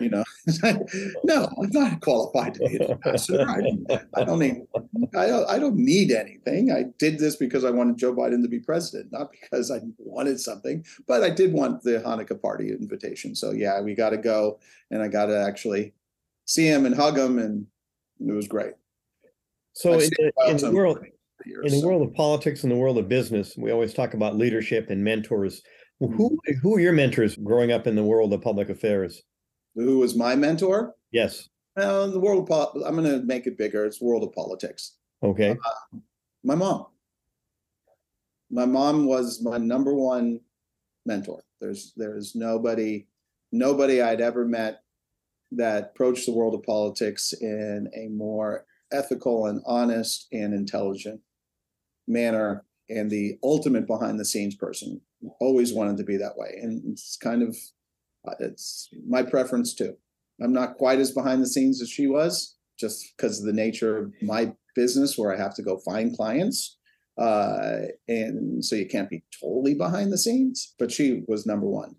You 0.00 0.10
know, 0.10 0.24
no, 1.24 1.48
I'm 1.62 1.70
not 1.70 2.00
qualified 2.00 2.54
to 2.54 2.68
be 2.68 2.76
a 2.76 2.90
ambassador. 2.90 3.46
I, 3.48 4.00
I 4.14 4.24
don't 4.24 4.38
need, 4.38 4.62
I 5.16 5.26
don't, 5.26 5.48
I 5.48 5.58
don't 5.58 5.76
need 5.76 6.10
anything. 6.10 6.72
I 6.72 6.86
did 6.98 7.18
this 7.18 7.36
because 7.36 7.64
I 7.64 7.70
wanted 7.70 7.96
Joe 7.96 8.14
Biden 8.14 8.42
to 8.42 8.48
be 8.48 8.58
president, 8.58 9.12
not 9.12 9.30
because 9.30 9.70
I 9.70 9.80
wanted 9.98 10.40
something. 10.40 10.84
But 11.06 11.22
I 11.22 11.30
did 11.30 11.52
want 11.52 11.82
the 11.82 12.02
Hanukkah 12.04 12.40
party 12.40 12.70
invitation. 12.70 13.34
So 13.34 13.52
yeah, 13.52 13.80
we 13.80 13.94
got 13.94 14.10
to 14.10 14.16
go, 14.16 14.58
and 14.90 15.02
I 15.02 15.08
got 15.08 15.26
to 15.26 15.38
actually 15.38 15.94
see 16.46 16.66
him 16.66 16.86
and 16.86 16.94
hug 16.94 17.16
him, 17.16 17.38
and 17.38 17.66
it 18.20 18.32
was 18.32 18.48
great. 18.48 18.72
So 19.72 19.92
in 19.92 20.00
the, 20.00 20.32
in 20.48 20.56
the 20.56 20.72
world, 20.72 20.98
in 21.46 21.80
the 21.80 21.86
world 21.86 22.06
of 22.06 22.12
politics 22.14 22.64
and 22.64 22.72
the 22.72 22.76
world 22.76 22.98
of 22.98 23.08
business, 23.08 23.56
we 23.56 23.70
always 23.70 23.94
talk 23.94 24.14
about 24.14 24.36
leadership 24.36 24.90
and 24.90 25.02
mentors. 25.02 25.62
Who 26.00 26.08
Mm-hmm. 26.08 26.58
who 26.62 26.76
are 26.76 26.80
your 26.80 26.94
mentors 26.94 27.36
growing 27.36 27.72
up 27.72 27.86
in 27.86 27.94
the 27.94 28.02
world 28.02 28.32
of 28.32 28.40
public 28.40 28.70
affairs? 28.70 29.22
Who 29.74 29.98
was 29.98 30.16
my 30.16 30.34
mentor? 30.34 30.94
Yes. 31.12 31.48
Well, 31.76 32.10
the 32.10 32.20
world 32.20 32.42
of 32.42 32.48
pol- 32.48 32.84
I'm 32.84 32.96
going 32.96 33.10
to 33.10 33.24
make 33.24 33.46
it 33.46 33.58
bigger. 33.58 33.84
It's 33.84 34.00
world 34.00 34.22
of 34.22 34.32
politics. 34.32 34.96
Okay. 35.22 35.50
Uh, 35.50 35.98
my 36.42 36.54
mom. 36.54 36.86
My 38.50 38.66
mom 38.66 39.06
was 39.06 39.42
my 39.42 39.58
number 39.58 39.94
one 39.94 40.40
mentor. 41.06 41.42
There's 41.60 41.92
there's 41.96 42.34
nobody 42.34 43.06
nobody 43.52 44.02
I'd 44.02 44.20
ever 44.20 44.44
met 44.44 44.82
that 45.52 45.92
approached 45.94 46.26
the 46.26 46.32
world 46.32 46.54
of 46.54 46.62
politics 46.62 47.32
in 47.40 47.90
a 47.94 48.08
more 48.08 48.66
ethical 48.92 49.46
and 49.46 49.62
honest 49.66 50.26
and 50.32 50.54
intelligent 50.54 51.20
manner 52.06 52.64
and 52.88 53.10
the 53.10 53.38
ultimate 53.42 53.86
behind 53.86 54.18
the 54.18 54.24
scenes 54.24 54.54
person 54.54 55.00
always 55.40 55.72
wanted 55.72 55.96
to 55.96 56.04
be 56.04 56.16
that 56.16 56.36
way 56.36 56.58
and 56.60 56.82
it's 56.92 57.16
kind 57.16 57.42
of 57.42 57.56
uh, 58.26 58.34
it's 58.40 58.88
my 59.06 59.22
preference 59.22 59.74
too. 59.74 59.96
I'm 60.42 60.52
not 60.52 60.76
quite 60.76 60.98
as 60.98 61.12
behind 61.12 61.42
the 61.42 61.46
scenes 61.46 61.82
as 61.82 61.90
she 61.90 62.06
was 62.06 62.56
just 62.78 63.14
because 63.16 63.40
of 63.40 63.46
the 63.46 63.52
nature 63.52 63.98
of 63.98 64.12
my 64.22 64.52
business 64.74 65.18
where 65.18 65.34
i 65.34 65.36
have 65.36 65.54
to 65.54 65.62
go 65.62 65.78
find 65.78 66.16
clients. 66.16 66.78
Uh, 67.18 67.80
and 68.08 68.64
so 68.64 68.76
you 68.76 68.86
can't 68.86 69.10
be 69.10 69.22
totally 69.38 69.74
behind 69.74 70.10
the 70.10 70.16
scenes 70.16 70.74
but 70.78 70.90
she 70.90 71.22
was 71.28 71.46
number 71.46 71.66
one. 71.66 71.94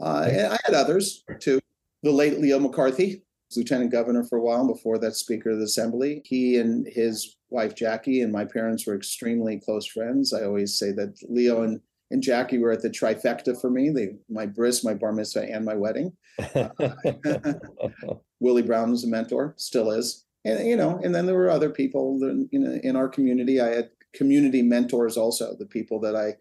Uh, 0.00 0.26
and 0.30 0.52
i 0.52 0.58
had 0.64 0.74
others 0.74 1.24
too. 1.40 1.60
The 2.02 2.10
late 2.10 2.38
leo 2.40 2.58
mccarthy 2.58 3.22
lieutenant 3.56 3.92
governor 3.92 4.24
for 4.24 4.38
a 4.38 4.42
while 4.42 4.66
before 4.66 4.98
that 4.98 5.14
speaker 5.14 5.50
of 5.50 5.58
the 5.58 5.64
assembly. 5.64 6.22
He 6.24 6.58
and 6.58 6.86
his 6.86 7.36
wife 7.50 7.74
jackie 7.74 8.22
and 8.22 8.32
my 8.32 8.44
parents 8.44 8.86
were 8.86 8.96
extremely 8.96 9.60
close 9.60 9.86
friends. 9.86 10.32
I 10.32 10.44
always 10.44 10.78
say 10.78 10.92
that 10.92 11.16
leo 11.28 11.62
and 11.62 11.80
and 12.10 12.22
Jackie 12.22 12.58
were 12.58 12.70
at 12.70 12.82
the 12.82 12.90
trifecta 12.90 13.60
for 13.60 13.70
me. 13.70 13.90
They, 13.90 14.16
my 14.28 14.46
bris, 14.46 14.84
my 14.84 14.94
bar 14.94 15.12
mitzvah, 15.12 15.50
and 15.50 15.64
my 15.64 15.74
wedding. 15.74 16.12
Willie 18.40 18.62
Brown 18.62 18.90
was 18.90 19.04
a 19.04 19.08
mentor, 19.08 19.54
still 19.56 19.90
is, 19.90 20.24
and 20.44 20.66
you 20.66 20.76
know. 20.76 21.00
And 21.02 21.14
then 21.14 21.26
there 21.26 21.34
were 21.34 21.50
other 21.50 21.70
people 21.70 22.18
that, 22.20 22.48
you 22.52 22.58
know 22.58 22.78
in 22.82 22.96
our 22.96 23.08
community. 23.08 23.60
I 23.60 23.68
had 23.68 23.90
community 24.14 24.62
mentors 24.62 25.16
also, 25.16 25.56
the 25.58 25.66
people 25.66 26.00
that 26.00 26.14
I 26.14 26.34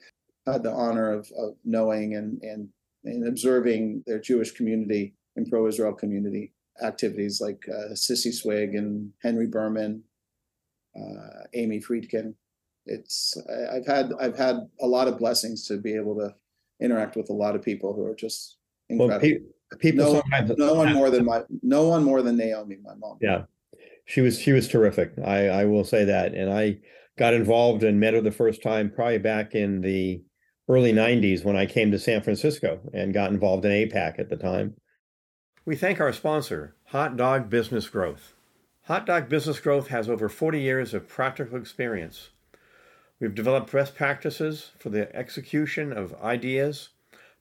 had 0.51 0.63
the 0.63 0.71
honor 0.71 1.11
of, 1.11 1.31
of 1.37 1.55
knowing 1.63 2.15
and 2.15 2.41
and 2.41 2.69
and 3.05 3.27
observing 3.27 4.03
their 4.05 4.19
Jewish 4.19 4.51
community 4.51 5.15
and 5.35 5.49
pro-Israel 5.49 5.93
community 5.93 6.53
activities, 6.81 7.41
like 7.41 7.61
uh, 7.69 7.95
Cissie 7.95 8.31
Swig 8.31 8.75
and 8.75 9.11
Henry 9.21 9.47
Berman, 9.47 10.03
uh, 10.95 11.43
Amy 11.53 11.79
Friedkin 11.79 12.33
it's 12.85 13.37
I, 13.49 13.77
I've 13.77 13.85
had 13.85 14.11
I've 14.19 14.37
had 14.37 14.57
a 14.81 14.87
lot 14.87 15.07
of 15.07 15.17
blessings 15.17 15.67
to 15.67 15.77
be 15.77 15.95
able 15.95 16.15
to 16.15 16.35
interact 16.81 17.15
with 17.15 17.29
a 17.29 17.33
lot 17.33 17.55
of 17.55 17.61
people 17.61 17.93
who 17.93 18.05
are 18.05 18.15
just 18.15 18.57
well, 18.89 19.09
incredible. 19.09 19.45
pe- 19.71 19.77
people 19.77 20.05
no, 20.05 20.21
sometimes 20.21 20.57
no 20.57 20.73
one 20.73 20.93
more 20.93 21.09
than 21.09 21.25
my 21.25 21.43
no 21.61 21.87
one 21.87 22.03
more 22.03 22.21
than 22.21 22.37
Naomi, 22.37 22.77
my 22.83 22.95
mom. 22.95 23.17
Yeah, 23.21 23.43
she 24.05 24.21
was 24.21 24.39
she 24.39 24.51
was 24.51 24.67
terrific. 24.67 25.13
I 25.23 25.47
I 25.47 25.65
will 25.65 25.83
say 25.83 26.05
that, 26.05 26.33
and 26.33 26.51
I 26.51 26.79
got 27.17 27.33
involved 27.33 27.83
and 27.83 27.99
met 27.99 28.13
her 28.13 28.21
the 28.21 28.31
first 28.31 28.61
time 28.61 28.91
probably 28.91 29.19
back 29.19 29.55
in 29.55 29.81
the 29.81 30.21
early 30.67 30.93
'90s 30.93 31.43
when 31.43 31.55
I 31.55 31.65
came 31.65 31.91
to 31.91 31.99
San 31.99 32.21
Francisco 32.21 32.79
and 32.93 33.13
got 33.13 33.31
involved 33.31 33.65
in 33.65 33.71
AIPAC 33.71 34.19
at 34.19 34.29
the 34.29 34.37
time. 34.37 34.75
We 35.65 35.77
thank 35.77 36.01
our 36.01 36.11
sponsor, 36.11 36.75
Hot 36.87 37.15
Dog 37.15 37.49
Business 37.49 37.87
Growth. 37.87 38.33
Hot 38.87 39.05
Dog 39.05 39.29
Business 39.29 39.61
Growth 39.61 39.87
has 39.87 40.09
over 40.09 40.27
40 40.27 40.59
years 40.59 40.93
of 40.93 41.07
practical 41.07 41.57
experience. 41.57 42.31
We've 43.19 43.35
developed 43.35 43.71
best 43.71 43.95
practices 43.95 44.71
for 44.79 44.89
the 44.89 45.15
execution 45.15 45.93
of 45.93 46.15
ideas, 46.21 46.89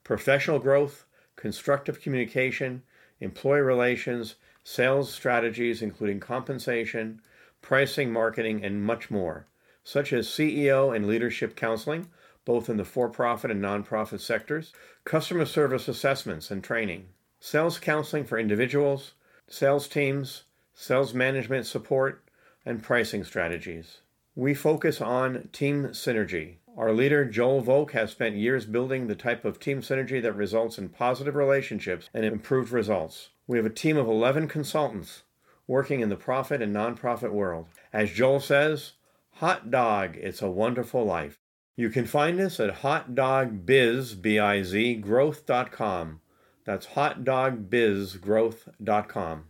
professional 0.05 0.59
growth, 0.59 1.07
constructive 1.37 2.01
communication, 2.01 2.83
employee 3.21 3.63
relations, 3.63 4.37
sales 4.65 5.13
strategies, 5.13 5.83
including 5.83 6.21
compensation, 6.21 7.21
pricing, 7.63 8.13
marketing, 8.13 8.65
and 8.65 8.85
much 8.85 9.11
more, 9.11 9.47
such 9.83 10.13
as 10.13 10.29
CEO 10.29 10.95
and 10.95 11.07
leadership 11.07 11.57
counseling, 11.57 12.09
both 12.45 12.69
in 12.69 12.77
the 12.77 12.85
for 12.85 13.09
profit 13.09 13.51
and 13.51 13.63
nonprofit 13.63 14.21
sectors, 14.21 14.73
customer 15.05 15.47
service 15.47 15.89
assessments 15.89 16.51
and 16.51 16.63
training, 16.63 17.07
sales 17.41 17.79
counseling 17.79 18.25
for 18.25 18.39
individuals, 18.39 19.15
sales 19.49 19.89
teams, 19.89 20.45
sales 20.75 21.15
management 21.15 21.67
support, 21.67 22.25
and 22.67 22.83
pricing 22.83 23.25
strategies. 23.25 24.01
We 24.35 24.55
focus 24.55 25.03
on 25.03 25.51
team 25.53 25.89
synergy. 25.89 26.55
Our 26.75 26.91
leader, 26.91 27.27
Joel 27.27 27.61
Volk, 27.61 27.93
has 27.93 28.13
spent 28.13 28.37
years 28.37 28.65
building 28.65 29.07
the 29.07 29.15
type 29.15 29.45
of 29.45 29.61
team 29.61 29.83
synergy 29.83 30.23
that 30.23 30.35
results 30.35 30.79
in 30.79 30.89
positive 30.89 31.35
relationships 31.35 32.09
and 32.15 32.25
improved 32.25 32.73
results. 32.73 33.29
We 33.47 33.59
have 33.59 33.67
a 33.67 33.71
team 33.71 33.99
of 33.99 34.09
11 34.09 34.49
consultants 34.49 35.25
working 35.67 36.01
in 36.01 36.09
the 36.09 36.17
profit 36.17 36.63
and 36.63 36.75
nonprofit 36.75 37.31
world. 37.31 37.67
As 37.93 38.11
Joel 38.11 38.41
says, 38.41 38.93
hot 39.33 39.71
dog, 39.71 40.17
it's 40.17 40.41
a 40.41 40.51
wonderful 40.51 41.05
life. 41.05 41.39
You 41.77 41.91
can 41.91 42.07
find 42.07 42.41
us 42.41 42.59
at 42.59 42.77
hotdogbiz, 42.77 44.23
B-I-Z, 44.23 44.95
growth.com. 44.95 46.23
That's 46.65 46.87
hotdogbizgrowth.com. 46.87 49.45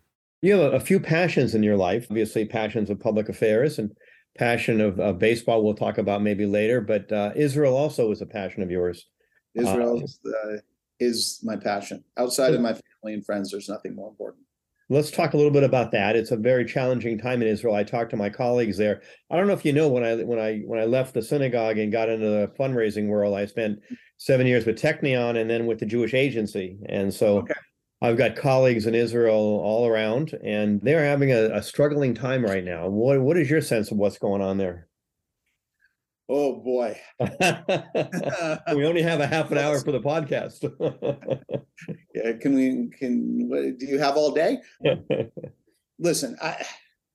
You 0.44 0.58
have 0.58 0.74
a 0.74 0.80
few 0.80 0.98
passions 0.98 1.54
in 1.54 1.62
your 1.62 1.76
life, 1.76 2.08
obviously 2.10 2.44
passions 2.44 2.90
of 2.90 2.98
public 2.98 3.28
affairs 3.28 3.78
and 3.78 3.94
passion 4.38 4.80
of, 4.80 4.98
of 4.98 5.18
baseball 5.18 5.62
we'll 5.62 5.74
talk 5.74 5.98
about 5.98 6.22
maybe 6.22 6.46
later 6.46 6.80
but 6.80 7.10
uh, 7.12 7.30
israel 7.36 7.76
also 7.76 8.10
is 8.10 8.22
a 8.22 8.26
passion 8.26 8.62
of 8.62 8.70
yours 8.70 9.06
Israel 9.54 9.98
uh, 9.98 10.02
is, 10.04 10.18
uh, 10.26 10.56
is 10.98 11.40
my 11.42 11.56
passion. 11.56 12.02
Outside 12.16 12.54
of 12.54 12.60
my 12.62 12.72
family 12.72 13.12
and 13.14 13.24
friends, 13.24 13.50
there's 13.50 13.68
nothing 13.68 13.94
more 13.94 14.08
important. 14.08 14.44
let's 14.88 15.10
talk 15.10 15.34
a 15.34 15.36
little 15.36 15.52
bit 15.52 15.62
about 15.62 15.90
that 15.92 16.16
it's 16.16 16.30
a 16.30 16.36
very 16.36 16.64
challenging 16.64 17.18
time 17.18 17.40
in 17.42 17.48
israel 17.48 17.74
i 17.74 17.82
talked 17.84 18.10
to 18.10 18.16
my 18.16 18.28
colleagues 18.28 18.76
there 18.76 19.02
i 19.30 19.36
don't 19.36 19.46
know 19.46 19.52
if 19.52 19.64
you 19.64 19.72
know 19.72 19.88
when 19.88 20.04
i 20.04 20.16
when 20.24 20.38
i 20.38 20.58
when 20.66 20.78
i 20.80 20.84
left 20.84 21.12
the 21.14 21.22
synagogue 21.22 21.78
and 21.78 21.92
got 21.92 22.08
into 22.08 22.26
the 22.26 22.50
fundraising 22.58 23.06
world 23.08 23.34
i 23.36 23.44
spent 23.46 23.78
seven 24.18 24.46
years 24.46 24.64
with 24.66 24.80
technion 24.80 25.38
and 25.40 25.48
then 25.50 25.66
with 25.66 25.78
the 25.78 25.86
jewish 25.86 26.14
agency 26.14 26.78
and 26.88 27.12
so 27.12 27.38
Okay. 27.38 27.54
I've 28.02 28.18
got 28.18 28.34
colleagues 28.34 28.86
in 28.86 28.96
Israel 28.96 29.36
all 29.36 29.86
around, 29.86 30.32
and 30.42 30.80
they're 30.82 31.04
having 31.04 31.30
a, 31.30 31.54
a 31.54 31.62
struggling 31.62 32.14
time 32.14 32.44
right 32.44 32.64
now. 32.64 32.88
What 32.88 33.20
What 33.20 33.38
is 33.38 33.48
your 33.48 33.60
sense 33.60 33.92
of 33.92 33.96
what's 33.96 34.18
going 34.18 34.42
on 34.42 34.58
there? 34.58 34.88
Oh 36.28 36.60
boy. 36.60 36.98
we 37.20 38.86
only 38.86 39.02
have 39.02 39.20
a 39.20 39.26
half 39.26 39.52
an 39.52 39.58
hour 39.58 39.78
for 39.80 39.92
the 39.92 40.00
podcast. 40.00 40.68
Yeah, 42.14 42.34
can 42.40 42.54
we 42.54 42.90
can 42.96 43.48
what, 43.48 43.78
do 43.78 43.86
you 43.86 43.98
have 43.98 44.16
all 44.16 44.30
day? 44.30 44.58
Listen, 45.98 46.36
I 46.40 46.64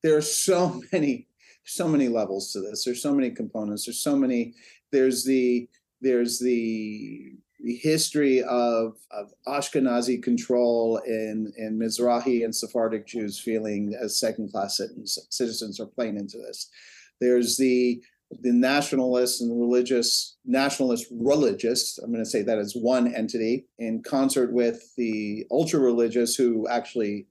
there 0.03 0.17
are 0.17 0.21
so 0.21 0.81
many 0.91 1.27
so 1.63 1.87
many 1.87 2.09
levels 2.09 2.51
to 2.51 2.61
this. 2.61 2.83
There's 2.83 3.01
so 3.01 3.13
many 3.13 3.31
components. 3.31 3.85
There's 3.85 4.03
so 4.03 4.17
many 4.17 4.53
there's 4.91 5.23
the 5.23 5.69
there's 6.01 6.39
the 6.39 7.37
the 7.59 7.75
history 7.75 8.43
of, 8.43 8.97
of 9.11 9.33
Ashkenazi 9.47 10.21
control 10.21 11.01
and, 11.05 11.51
in 11.57 11.79
Mizrahi 11.79 12.43
and 12.43 12.55
Sephardic 12.55 13.07
Jews 13.07 13.39
feeling 13.39 13.97
as 13.99 14.19
second 14.19 14.51
class 14.51 14.77
citizens, 14.77 15.17
citizens 15.29 15.79
are 15.79 15.87
playing 15.87 16.17
into 16.17 16.37
this. 16.37 16.69
There's 17.19 17.57
the 17.57 18.01
the 18.41 18.51
nationalists 18.51 19.39
and 19.41 19.57
religious 19.57 20.35
nationalist 20.45 21.05
religious 21.11 21.97
i'm 21.99 22.11
going 22.11 22.21
to 22.21 22.29
say 22.29 22.41
that 22.41 22.57
as 22.57 22.75
one 22.75 23.13
entity 23.15 23.65
in 23.79 24.03
concert 24.03 24.51
with 24.51 24.93
the 24.97 25.45
ultra 25.49 25.79
religious 25.79 26.35
who 26.35 26.67
actually 26.67 27.25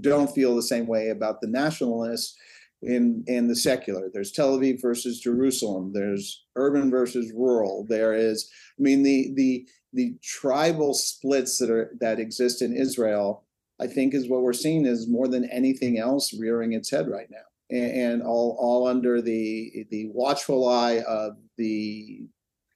don't 0.00 0.30
feel 0.34 0.56
the 0.56 0.62
same 0.62 0.86
way 0.86 1.10
about 1.10 1.42
the 1.42 1.46
nationalists 1.46 2.36
in 2.82 3.24
in 3.26 3.48
the 3.48 3.56
secular. 3.56 4.10
There's 4.12 4.32
tel 4.32 4.58
aviv 4.58 4.80
versus 4.80 5.20
jerusalem. 5.20 5.92
There's 5.92 6.44
urban 6.56 6.90
versus 6.90 7.32
rural. 7.34 7.86
There 7.88 8.14
is 8.14 8.50
i 8.78 8.82
mean 8.82 9.02
the 9.02 9.32
the 9.34 9.68
the 9.92 10.14
tribal 10.22 10.94
splits 10.94 11.58
that 11.58 11.70
are 11.70 11.92
that 12.00 12.20
exist 12.20 12.62
in 12.62 12.76
israel 12.76 13.44
i 13.80 13.86
think 13.88 14.14
is 14.14 14.28
what 14.28 14.42
we're 14.42 14.52
seeing 14.52 14.86
is 14.86 15.08
more 15.08 15.26
than 15.26 15.50
anything 15.50 15.98
else 15.98 16.32
rearing 16.38 16.74
its 16.74 16.90
head 16.90 17.08
right 17.08 17.28
now. 17.28 17.38
And, 17.70 17.90
and 17.92 18.22
all 18.22 18.56
all 18.58 18.86
under 18.86 19.20
the 19.20 19.86
the 19.90 20.10
watchful 20.12 20.68
eye 20.68 21.02
of 21.06 21.36
the 21.56 22.22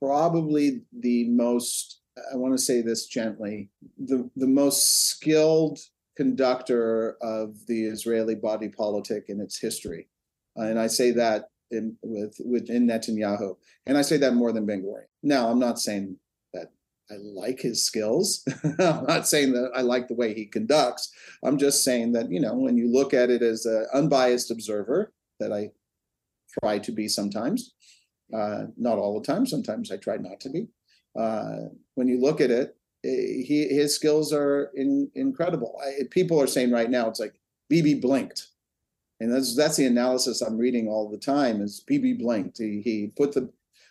probably 0.01 0.83
the 0.93 1.29
most 1.31 2.01
i 2.33 2.37
want 2.37 2.55
to 2.55 2.63
say 2.63 2.83
this 2.83 3.07
gently 3.07 3.71
the 3.99 4.29
the 4.37 4.47
most 4.47 5.09
skilled 5.09 5.79
conductor 6.17 7.17
of 7.21 7.67
the 7.67 7.85
Israeli 7.85 8.35
body 8.35 8.69
politic 8.69 9.25
in 9.29 9.41
its 9.41 9.59
history. 9.59 10.09
and 10.57 10.79
I 10.79 10.87
say 10.87 11.11
that 11.13 11.49
in 11.71 11.97
with 12.03 12.41
within 12.45 12.87
Netanyahu. 12.87 13.57
And 13.87 13.99
I 13.99 14.03
say 14.03 14.17
that 14.19 14.35
more 14.35 14.53
than 14.53 14.67
Ben 14.67 14.83
Gurion. 14.83 15.07
Now, 15.23 15.49
I'm 15.49 15.59
not 15.59 15.79
saying 15.79 16.17
that 16.53 16.73
I 17.11 17.15
like 17.17 17.61
his 17.61 17.85
skills. 17.85 18.45
I'm 18.79 19.07
not 19.07 19.27
saying 19.27 19.53
that 19.53 19.71
I 19.75 19.83
like 19.83 20.09
the 20.09 20.15
way 20.15 20.35
he 20.35 20.47
conducts. 20.47 21.13
I'm 21.43 21.59
just 21.59 21.85
saying 21.85 22.13
that, 22.13 22.31
you 22.31 22.41
know, 22.41 22.55
when 22.55 22.77
you 22.77 22.91
look 22.91 23.13
at 23.13 23.31
it 23.31 23.43
as 23.43 23.67
an 23.67 23.87
unbiased 23.93 24.51
observer, 24.51 25.13
that 25.41 25.53
I 25.53 25.71
try 26.61 26.79
to 26.79 26.93
be 26.93 27.09
sometimes, 27.09 27.75
uh, 28.33 28.65
not 28.77 28.99
all 28.99 29.19
the 29.19 29.27
time. 29.27 29.47
Sometimes 29.47 29.91
I 29.91 29.97
try 29.97 30.17
not 30.17 30.41
to 30.41 30.51
be. 30.51 30.69
Uh, 31.19 31.69
when 31.95 32.09
you 32.09 32.21
look 32.21 32.41
at 32.41 32.51
it, 32.51 32.77
he 33.09 33.69
his 33.71 33.95
skills 33.95 34.33
are 34.33 34.71
in, 34.75 35.11
incredible. 35.15 35.79
I, 35.85 36.05
people 36.11 36.41
are 36.41 36.47
saying 36.47 36.71
right 36.71 36.91
now 36.91 37.09
it's 37.09 37.21
like 37.21 37.35
Bibi 37.69 37.95
blinked, 37.95 38.49
and 39.21 39.33
that's 39.33 39.55
that's 39.55 39.77
the 39.77 39.87
analysis 39.87 40.41
I'm 40.41 40.57
reading 40.59 40.89
all 40.89 41.11
the 41.11 41.19
time. 41.19 41.61
Is 41.61 41.81
Bibi 41.81 42.15
blinked? 42.15 42.59
He, 42.59 42.81
he 42.81 43.13
put 43.17 43.33
the 43.33 43.51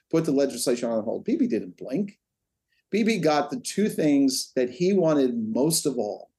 put 0.10 0.25
the 0.25 0.32
legislation 0.32 0.89
on 0.89 1.03
hold. 1.03 1.25
Bibi 1.25 1.48
didn't 1.48 1.77
blink. 1.77 2.20
Bibi 2.91 3.20
got 3.20 3.50
the 3.50 3.60
two 3.60 3.89
things 3.89 4.51
that 4.55 4.70
he 4.70 4.93
wanted 4.93 5.36
most 5.53 5.86
of 5.86 5.98
all. 5.98 6.29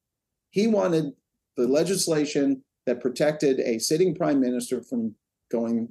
He 0.50 0.66
wanted 0.66 1.12
the 1.56 1.66
legislation 1.66 2.62
that 2.86 3.00
protected 3.00 3.60
a 3.60 3.78
sitting 3.78 4.14
prime 4.14 4.40
minister 4.40 4.80
from 4.80 5.14
going 5.50 5.88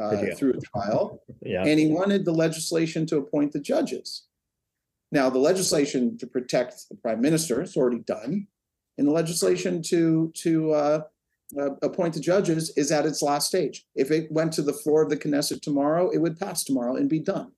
uh, 0.00 0.16
through 0.36 0.54
a 0.54 0.60
trial, 0.60 1.22
Yeah. 1.42 1.64
and 1.64 1.78
he 1.78 1.86
wanted 1.86 2.24
the 2.24 2.32
legislation 2.32 3.06
to 3.06 3.18
appoint 3.18 3.52
the 3.52 3.60
judges. 3.60 4.24
Now, 5.12 5.30
the 5.30 5.38
legislation 5.38 6.18
to 6.18 6.26
protect 6.26 6.88
the 6.88 6.96
prime 6.96 7.20
minister 7.20 7.62
is 7.62 7.76
already 7.76 8.00
done, 8.00 8.46
and 8.98 9.06
the 9.06 9.12
legislation 9.12 9.82
to 9.82 10.32
to 10.36 10.72
uh, 10.72 11.00
uh, 11.58 11.70
appoint 11.82 12.14
the 12.14 12.20
judges 12.20 12.72
is 12.76 12.90
at 12.90 13.06
its 13.06 13.22
last 13.22 13.48
stage. 13.48 13.86
If 13.94 14.10
it 14.10 14.30
went 14.30 14.52
to 14.54 14.62
the 14.62 14.72
floor 14.72 15.02
of 15.02 15.10
the 15.10 15.16
Knesset 15.16 15.60
tomorrow, 15.60 16.10
it 16.10 16.18
would 16.18 16.38
pass 16.38 16.64
tomorrow 16.64 16.96
and 16.96 17.08
be 17.08 17.20
done. 17.20 17.52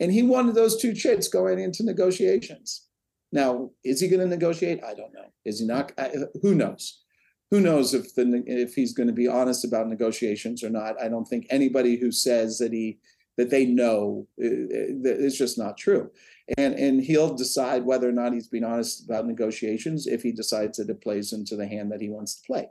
And 0.00 0.12
he 0.12 0.22
wanted 0.22 0.54
those 0.54 0.80
two 0.80 0.92
chits 0.92 1.28
going 1.28 1.58
into 1.58 1.84
negotiations. 1.84 2.86
Now, 3.32 3.70
is 3.84 4.00
he 4.00 4.08
going 4.08 4.20
to 4.20 4.26
negotiate? 4.26 4.84
I 4.84 4.94
don't 4.94 5.14
know. 5.14 5.32
Is 5.44 5.60
he 5.60 5.66
not? 5.66 5.92
I, 5.98 6.10
who 6.42 6.54
knows? 6.54 7.02
Who 7.50 7.60
knows 7.60 7.94
if 7.94 8.14
the 8.14 8.42
if 8.46 8.74
he's 8.74 8.92
going 8.92 9.06
to 9.06 9.12
be 9.12 9.28
honest 9.28 9.64
about 9.64 9.88
negotiations 9.88 10.62
or 10.64 10.70
not? 10.70 11.00
I 11.00 11.08
don't 11.08 11.26
think 11.26 11.46
anybody 11.48 11.96
who 11.96 12.10
says 12.10 12.58
that 12.58 12.72
he 12.72 12.98
that 13.36 13.50
they 13.50 13.66
know 13.66 14.26
uh, 14.42 14.46
uh, 14.46 15.24
it's 15.24 15.38
just 15.38 15.58
not 15.58 15.76
true. 15.76 16.10
And 16.56 16.74
and 16.74 17.02
he'll 17.02 17.34
decide 17.34 17.84
whether 17.84 18.08
or 18.08 18.12
not 18.12 18.32
he's 18.32 18.48
being 18.48 18.64
honest 18.64 19.04
about 19.04 19.26
negotiations 19.26 20.06
if 20.06 20.22
he 20.22 20.32
decides 20.32 20.78
that 20.78 20.90
it 20.90 21.02
plays 21.02 21.32
into 21.32 21.56
the 21.56 21.66
hand 21.66 21.90
that 21.90 22.00
he 22.00 22.08
wants 22.08 22.36
to 22.36 22.46
play. 22.46 22.68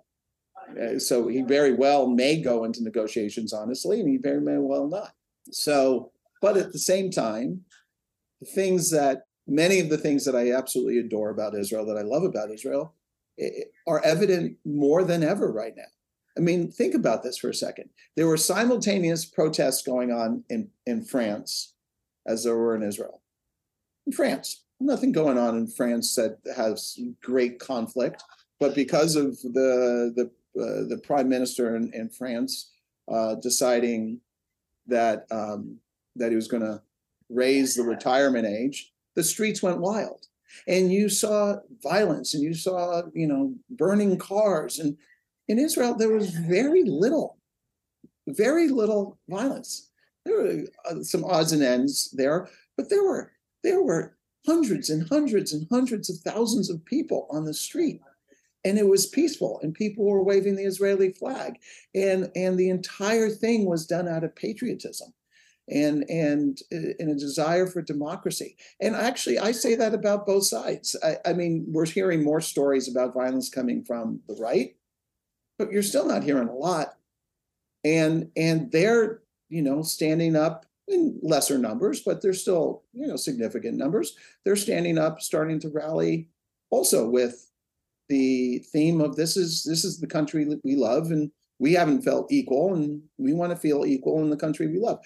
Uh, 0.82 0.98
so 0.98 1.28
he 1.28 1.42
very 1.42 1.74
well 1.74 2.08
may 2.08 2.42
go 2.42 2.64
into 2.64 2.84
negotiations 2.84 3.54
honestly, 3.54 4.00
and 4.00 4.10
he 4.10 4.18
very 4.18 4.42
may 4.42 4.58
well 4.58 4.88
not. 4.88 5.14
So, 5.52 6.12
but 6.42 6.58
at 6.58 6.72
the 6.72 6.80
same 6.80 7.12
time, 7.12 7.66
the 8.40 8.48
things 8.48 8.92
that 8.92 9.24
many 9.48 9.80
of 9.80 9.90
the 9.90 9.98
things 9.98 10.26
that 10.26 10.36
I 10.36 10.52
absolutely 10.54 10.98
adore 11.00 11.30
about 11.30 11.56
Israel, 11.56 11.86
that 11.86 11.98
I 11.98 12.02
love 12.02 12.24
about 12.24 12.52
Israel, 12.52 12.94
eh, 13.40 13.50
are 13.88 14.04
evident 14.04 14.58
more 14.66 15.04
than 15.04 15.24
ever 15.24 15.52
right 15.52 15.74
now. 15.76 15.84
I 16.38 16.42
mean, 16.42 16.72
think 16.72 16.94
about 16.94 17.24
this 17.24 17.38
for 17.38 17.50
a 17.50 17.54
second. 17.54 17.90
There 18.16 18.28
were 18.28 18.38
simultaneous 18.38 19.26
protests 19.26 19.82
going 19.84 20.12
on 20.12 20.44
in, 20.50 20.70
in 20.86 21.04
France 21.04 21.74
as 22.28 22.44
there 22.44 22.58
were 22.58 22.76
in 22.76 22.84
Israel. 22.84 23.22
France, 24.12 24.64
nothing 24.80 25.12
going 25.12 25.38
on 25.38 25.58
in 25.58 25.68
France 25.68 26.16
that 26.16 26.38
has 26.56 27.00
great 27.22 27.60
conflict, 27.60 28.24
but 28.60 28.76
because 28.76 29.16
of 29.16 29.40
the 29.42 30.14
the 30.16 30.32
uh, 30.60 30.88
the 30.88 31.02
prime 31.04 31.28
minister 31.28 31.76
in, 31.76 31.92
in 31.94 32.10
France 32.10 32.72
uh, 33.12 33.36
deciding 33.36 34.22
that 34.88 35.26
um, 35.32 35.78
that 36.16 36.30
he 36.30 36.36
was 36.36 36.48
going 36.48 36.64
to 36.64 36.82
raise 37.30 37.76
the 37.76 37.84
retirement 37.84 38.46
age, 38.46 38.94
the 39.16 39.24
streets 39.24 39.62
went 39.62 39.80
wild, 39.80 40.28
and 40.68 40.94
you 40.94 41.10
saw 41.10 41.58
violence, 41.84 42.34
and 42.34 42.44
you 42.44 42.54
saw 42.54 43.02
you 43.14 43.28
know 43.28 43.54
burning 43.70 44.18
cars, 44.18 44.80
and 44.80 44.98
in 45.48 45.60
Israel 45.60 45.96
there 45.96 46.14
was 46.14 46.30
very 46.30 46.84
little, 46.84 47.38
very 48.28 48.70
little 48.70 49.18
violence. 49.28 49.92
There 50.26 50.38
were 50.38 50.64
uh, 50.90 51.02
some 51.02 51.24
odds 51.24 51.52
and 51.52 51.64
ends 51.64 52.10
there, 52.12 52.48
but 52.78 52.90
there 52.90 53.04
were 53.04 53.32
there 53.66 53.82
were 53.82 54.16
hundreds 54.46 54.90
and 54.90 55.10
hundreds 55.10 55.52
and 55.52 55.68
hundreds 55.70 56.10
of 56.10 56.18
thousands 56.20 56.70
of 56.70 56.86
people 56.86 57.28
on 57.32 57.46
the 57.46 57.54
street 57.54 58.00
and 58.64 58.78
it 58.78 58.88
was 58.88 59.06
peaceful 59.06 59.60
and 59.62 59.74
people 59.74 60.06
were 60.06 60.24
waving 60.24 60.56
the 60.56 60.64
israeli 60.64 61.12
flag 61.12 61.58
and 61.94 62.32
and 62.36 62.58
the 62.58 62.70
entire 62.70 63.30
thing 63.30 63.66
was 63.66 63.86
done 63.86 64.08
out 64.08 64.24
of 64.24 64.36
patriotism 64.36 65.14
and 65.70 66.06
and 66.10 66.60
uh, 66.72 66.94
in 67.00 67.10
a 67.10 67.16
desire 67.16 67.66
for 67.66 67.82
democracy. 67.82 68.56
And 68.80 68.96
actually 68.96 69.40
i 69.40 69.52
say 69.52 69.76
that 69.76 69.94
about 69.94 70.28
both 70.28 70.46
sides. 70.46 70.96
I, 71.04 71.18
I 71.26 71.34
mean 71.34 71.66
we're 71.68 71.86
hearing 71.86 72.24
more 72.24 72.42
stories 72.42 72.88
about 72.88 73.14
violence 73.14 73.50
coming 73.50 73.84
from 73.84 74.22
the 74.28 74.36
right 74.36 74.76
but 75.58 75.72
you're 75.72 75.84
still 75.84 76.06
not 76.06 76.24
hearing 76.24 76.50
a 76.50 76.54
lot. 76.54 76.96
And 77.84 78.32
and 78.36 78.72
they're 78.72 79.22
you 79.50 79.62
know 79.62 79.82
standing 79.82 80.36
up 80.36 80.66
in 80.88 81.20
lesser 81.24 81.58
numbers 81.58 82.02
but 82.02 82.22
they're 82.22 82.34
still 82.34 82.84
you 82.94 83.08
know 83.08 83.16
significant 83.16 83.78
numbers. 83.78 84.16
They're 84.44 84.56
standing 84.56 84.98
up 84.98 85.22
starting 85.22 85.60
to 85.62 85.70
rally 85.70 86.30
also 86.70 87.10
with 87.10 87.50
the 88.10 88.60
theme 88.72 89.02
of 89.02 89.16
this 89.16 89.38
is 89.38 89.64
this 89.64 89.84
is 89.84 90.00
the 90.00 90.08
country 90.08 90.44
that 90.46 90.64
we 90.64 90.76
love 90.76 91.12
and 91.12 91.32
we 91.60 91.74
haven't 91.74 92.04
felt 92.04 92.32
equal 92.32 92.74
and 92.74 93.02
we 93.18 93.34
want 93.34 93.52
to 93.52 93.58
feel 93.58 93.86
equal 93.86 94.22
in 94.22 94.30
the 94.30 94.38
country 94.38 94.68
we 94.68 94.80
love. 94.80 95.00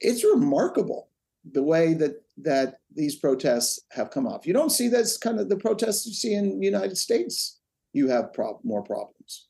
It's 0.00 0.24
remarkable 0.24 1.08
the 1.52 1.62
way 1.62 1.94
that 1.94 2.22
that 2.38 2.78
these 2.94 3.16
protests 3.16 3.80
have 3.90 4.10
come 4.10 4.26
off. 4.26 4.46
You 4.46 4.54
don't 4.54 4.70
see 4.70 4.88
that's 4.88 5.18
kind 5.18 5.38
of 5.38 5.48
the 5.48 5.56
protests 5.56 6.06
you 6.06 6.14
see 6.14 6.34
in 6.34 6.58
the 6.58 6.66
united 6.66 6.96
states. 6.96 7.60
You 7.92 8.08
have 8.08 8.32
prob- 8.32 8.64
more 8.64 8.82
problems 8.82 9.48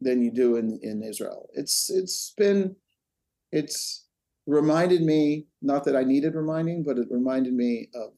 than 0.00 0.22
you 0.22 0.30
do 0.30 0.56
in 0.56 0.78
in 0.82 1.02
israel. 1.02 1.48
It's 1.52 1.90
it's 1.90 2.32
been 2.36 2.76
it's 3.52 4.07
reminded 4.48 5.02
me 5.02 5.46
not 5.62 5.84
that 5.84 5.94
i 5.94 6.02
needed 6.02 6.34
reminding 6.34 6.82
but 6.82 6.98
it 6.98 7.06
reminded 7.10 7.52
me 7.52 7.88
of 7.94 8.10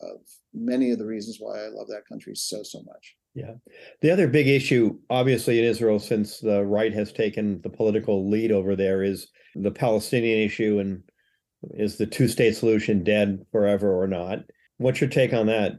of 0.00 0.18
many 0.52 0.90
of 0.90 0.98
the 0.98 1.06
reasons 1.06 1.36
why 1.38 1.58
i 1.58 1.68
love 1.68 1.86
that 1.88 2.06
country 2.08 2.34
so 2.34 2.62
so 2.62 2.82
much 2.82 3.16
Yeah. 3.34 3.54
The 4.00 4.12
other 4.12 4.28
big 4.28 4.46
issue, 4.46 4.96
obviously, 5.10 5.58
in 5.58 5.64
Israel, 5.64 5.98
since 5.98 6.38
the 6.38 6.64
right 6.64 6.92
has 6.94 7.12
taken 7.12 7.60
the 7.62 7.70
political 7.70 8.30
lead 8.30 8.52
over 8.52 8.76
there, 8.76 9.02
is 9.02 9.26
the 9.56 9.72
Palestinian 9.72 10.38
issue 10.38 10.78
and 10.78 11.02
is 11.74 11.96
the 11.96 12.06
two 12.06 12.28
state 12.28 12.54
solution 12.54 13.02
dead 13.02 13.44
forever 13.50 13.90
or 14.00 14.06
not? 14.06 14.38
What's 14.78 15.00
your 15.00 15.10
take 15.10 15.32
on 15.32 15.46
that? 15.46 15.72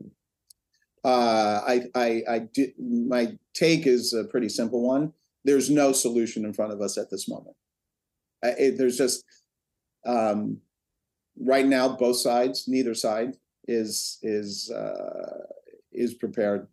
Uh, 1.05 1.61
I, 1.65 1.75
I, 1.95 2.23
I 2.27 2.39
did, 2.53 2.71
my 2.79 3.37
take 3.53 3.87
is 3.87 4.13
a 4.13 4.25
pretty 4.25 4.49
simple 4.49 4.81
one. 4.81 5.13
There's 5.45 5.69
no 5.69 5.93
solution 5.93 6.43
in 6.43 6.53
front 6.53 6.73
of 6.73 6.81
us 6.81 6.97
at 6.97 7.09
this 7.09 7.29
moment. 7.29 7.55
I, 8.43 8.47
it, 8.49 8.77
there's 8.77 8.97
just, 8.97 9.23
um, 10.05 10.59
right 11.39 11.65
now, 11.65 11.89
both 11.89 12.17
sides, 12.17 12.67
neither 12.67 12.93
side 12.93 13.37
is, 13.67 14.19
is, 14.21 14.71
uh, 14.71 15.47
is 15.91 16.13
prepared 16.13 16.67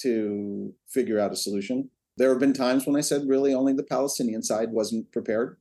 to 0.00 0.72
figure 0.88 1.18
out 1.18 1.32
a 1.32 1.36
solution. 1.36 1.90
There 2.16 2.30
have 2.30 2.40
been 2.40 2.52
times 2.52 2.86
when 2.86 2.96
I 2.96 3.00
said 3.00 3.28
really 3.28 3.54
only 3.54 3.72
the 3.72 3.82
Palestinian 3.82 4.42
side 4.42 4.70
wasn't 4.70 5.10
prepared 5.12 5.58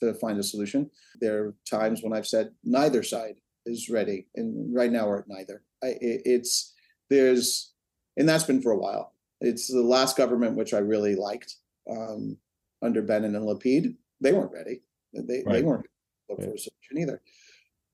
to 0.00 0.14
find 0.14 0.38
a 0.38 0.42
solution. 0.42 0.90
There 1.20 1.44
are 1.44 1.54
times 1.68 2.02
when 2.02 2.12
I've 2.12 2.26
said 2.26 2.50
neither 2.64 3.02
side 3.02 3.36
is 3.66 3.88
ready, 3.88 4.26
and 4.34 4.74
right 4.74 4.92
now 4.92 5.08
we're 5.08 5.20
at 5.20 5.28
neither. 5.28 5.62
I, 5.82 5.88
it, 6.00 6.22
it's 6.24 6.74
there's, 7.10 7.72
and 8.16 8.28
that's 8.28 8.44
been 8.44 8.62
for 8.62 8.72
a 8.72 8.78
while. 8.78 9.14
It's 9.40 9.68
the 9.68 9.82
last 9.82 10.16
government 10.16 10.56
which 10.56 10.74
I 10.74 10.78
really 10.78 11.14
liked 11.14 11.56
um, 11.90 12.36
under 12.82 13.02
Bennett 13.02 13.34
and 13.34 13.46
Lapid. 13.46 13.94
They 14.20 14.32
weren't 14.32 14.52
ready. 14.52 14.82
They 15.12 15.42
they 15.46 15.62
weren't 15.62 15.86
look 16.28 16.38
Right. 16.38 16.48
for 16.48 16.54
a 16.54 16.58
solution 16.58 16.98
either. 16.98 17.22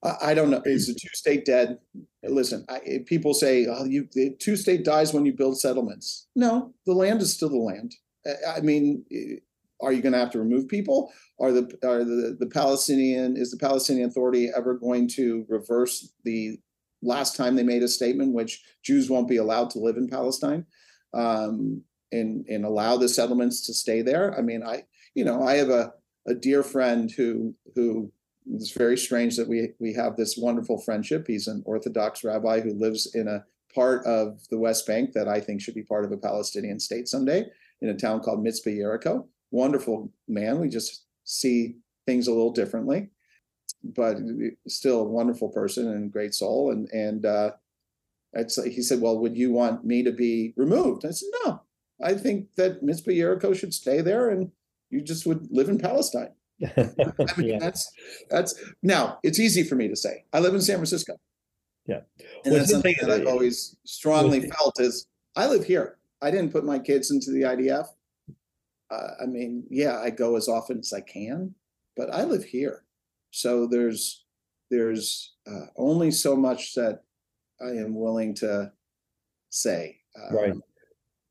I, 0.02 0.30
I 0.30 0.34
don't 0.34 0.50
know. 0.50 0.62
Is 0.64 0.86
the 0.88 0.94
two 0.94 1.08
state 1.12 1.44
dead? 1.44 1.78
Listen, 2.22 2.64
I, 2.68 2.80
if 2.84 3.06
people 3.06 3.34
say, 3.34 3.66
"Oh, 3.66 3.84
you 3.84 4.08
the 4.12 4.30
two 4.38 4.56
state 4.56 4.84
dies 4.84 5.12
when 5.14 5.24
you 5.24 5.32
build 5.32 5.58
settlements." 5.60 6.26
No, 6.34 6.74
the 6.86 6.92
land 6.94 7.22
is 7.22 7.32
still 7.32 7.48
the 7.50 7.56
land. 7.56 7.94
I- 8.26 8.56
I 8.56 8.60
mean, 8.60 9.04
eh, 9.12 9.36
are 9.80 9.92
you 9.92 10.02
going 10.02 10.12
to 10.12 10.18
have 10.18 10.30
to 10.32 10.38
remove 10.38 10.68
people? 10.68 11.12
Are 11.38 11.52
the 11.52 11.62
are 11.84 12.04
the 12.04 12.36
the 12.38 12.46
Palestinian 12.46 13.36
is 13.36 13.50
the 13.50 13.56
Palestinian 13.58 14.08
Authority 14.08 14.50
ever 14.54 14.74
going 14.74 15.08
to 15.08 15.46
reverse 15.48 16.12
the 16.24 16.58
last 17.02 17.36
time 17.36 17.54
they 17.54 17.62
made 17.62 17.82
a 17.82 17.88
statement, 17.88 18.32
which 18.32 18.62
Jews 18.82 19.08
won't 19.10 19.28
be 19.28 19.36
allowed 19.36 19.70
to 19.70 19.78
live 19.78 19.96
in 19.96 20.08
Palestine, 20.08 20.64
um, 21.12 21.82
and 22.12 22.44
and 22.48 22.64
allow 22.64 22.96
the 22.96 23.08
settlements 23.08 23.66
to 23.66 23.74
stay 23.74 24.02
there? 24.02 24.36
I 24.38 24.42
mean, 24.42 24.62
I 24.62 24.84
you 25.14 25.24
know 25.24 25.42
I 25.42 25.54
have 25.54 25.70
a 25.70 25.92
a 26.26 26.34
dear 26.34 26.62
friend 26.62 27.10
who 27.10 27.54
who 27.74 28.10
it's 28.52 28.72
very 28.72 28.96
strange 28.96 29.36
that 29.36 29.48
we 29.48 29.70
we 29.78 29.92
have 29.94 30.16
this 30.16 30.36
wonderful 30.36 30.78
friendship. 30.78 31.26
He's 31.26 31.48
an 31.48 31.62
Orthodox 31.66 32.24
rabbi 32.24 32.60
who 32.60 32.74
lives 32.74 33.14
in 33.14 33.28
a 33.28 33.44
part 33.74 34.04
of 34.06 34.40
the 34.50 34.58
West 34.58 34.86
Bank 34.86 35.12
that 35.12 35.28
I 35.28 35.40
think 35.40 35.60
should 35.60 35.74
be 35.74 35.82
part 35.82 36.04
of 36.04 36.12
a 36.12 36.16
Palestinian 36.16 36.78
state 36.78 37.08
someday 37.08 37.46
in 37.80 37.88
a 37.88 37.96
town 37.96 38.20
called 38.20 38.44
Mitzpe 38.44 38.76
Yericho. 38.76 39.26
Wonderful 39.50 40.12
man. 40.28 40.60
We 40.60 40.68
just 40.68 41.04
see 41.24 41.76
things 42.06 42.26
a 42.26 42.32
little 42.32 42.52
differently, 42.52 43.10
but 43.82 44.18
still 44.68 45.00
a 45.00 45.08
wonderful 45.08 45.48
person 45.48 45.88
and 45.88 46.12
great 46.12 46.34
soul. 46.34 46.70
And 46.70 46.88
and 46.90 47.24
uh, 47.24 47.52
he 48.64 48.82
said, 48.82 49.00
"Well, 49.00 49.18
would 49.18 49.36
you 49.36 49.52
want 49.52 49.84
me 49.84 50.02
to 50.02 50.12
be 50.12 50.52
removed?" 50.56 51.06
I 51.06 51.10
said, 51.10 51.28
"No, 51.44 51.62
I 52.02 52.14
think 52.14 52.54
that 52.56 52.82
Mitzpe 52.82 53.16
Yericho 53.16 53.54
should 53.54 53.72
stay 53.72 54.00
there, 54.00 54.28
and 54.28 54.50
you 54.94 55.02
just 55.02 55.26
would 55.26 55.48
live 55.50 55.68
in 55.68 55.78
Palestine." 55.78 56.30
I 56.76 56.90
mean, 57.36 57.48
yeah. 57.48 57.58
that's 57.58 57.92
that's 58.30 58.54
now 58.82 59.18
it's 59.22 59.40
easy 59.40 59.64
for 59.64 59.74
me 59.74 59.88
to 59.88 59.96
say. 59.96 60.24
I 60.32 60.38
live 60.38 60.54
in 60.54 60.60
San 60.60 60.76
Francisco. 60.76 61.16
Yeah, 61.86 62.00
and 62.44 62.52
well, 62.52 62.54
that's 62.54 62.70
something 62.70 62.94
that 63.00 63.10
I've 63.10 63.26
always 63.26 63.76
strongly 63.84 64.40
well, 64.40 64.50
felt 64.50 64.80
is 64.80 65.06
I 65.36 65.46
live 65.46 65.64
here. 65.64 65.98
I 66.22 66.30
didn't 66.30 66.52
put 66.52 66.64
my 66.64 66.78
kids 66.78 67.10
into 67.10 67.32
the 67.32 67.42
IDF. 67.42 67.86
Uh, 68.90 69.08
I 69.22 69.26
mean, 69.26 69.64
yeah, 69.68 69.98
I 69.98 70.10
go 70.10 70.36
as 70.36 70.48
often 70.48 70.78
as 70.78 70.92
I 70.92 71.00
can, 71.00 71.54
but 71.96 72.14
I 72.14 72.22
live 72.22 72.44
here, 72.44 72.84
so 73.30 73.66
there's 73.66 74.24
there's 74.70 75.34
uh, 75.46 75.66
only 75.76 76.10
so 76.10 76.36
much 76.36 76.74
that 76.74 77.02
I 77.60 77.70
am 77.70 77.94
willing 77.94 78.34
to 78.36 78.72
say. 79.50 79.98
Um, 80.16 80.36
right. 80.36 80.54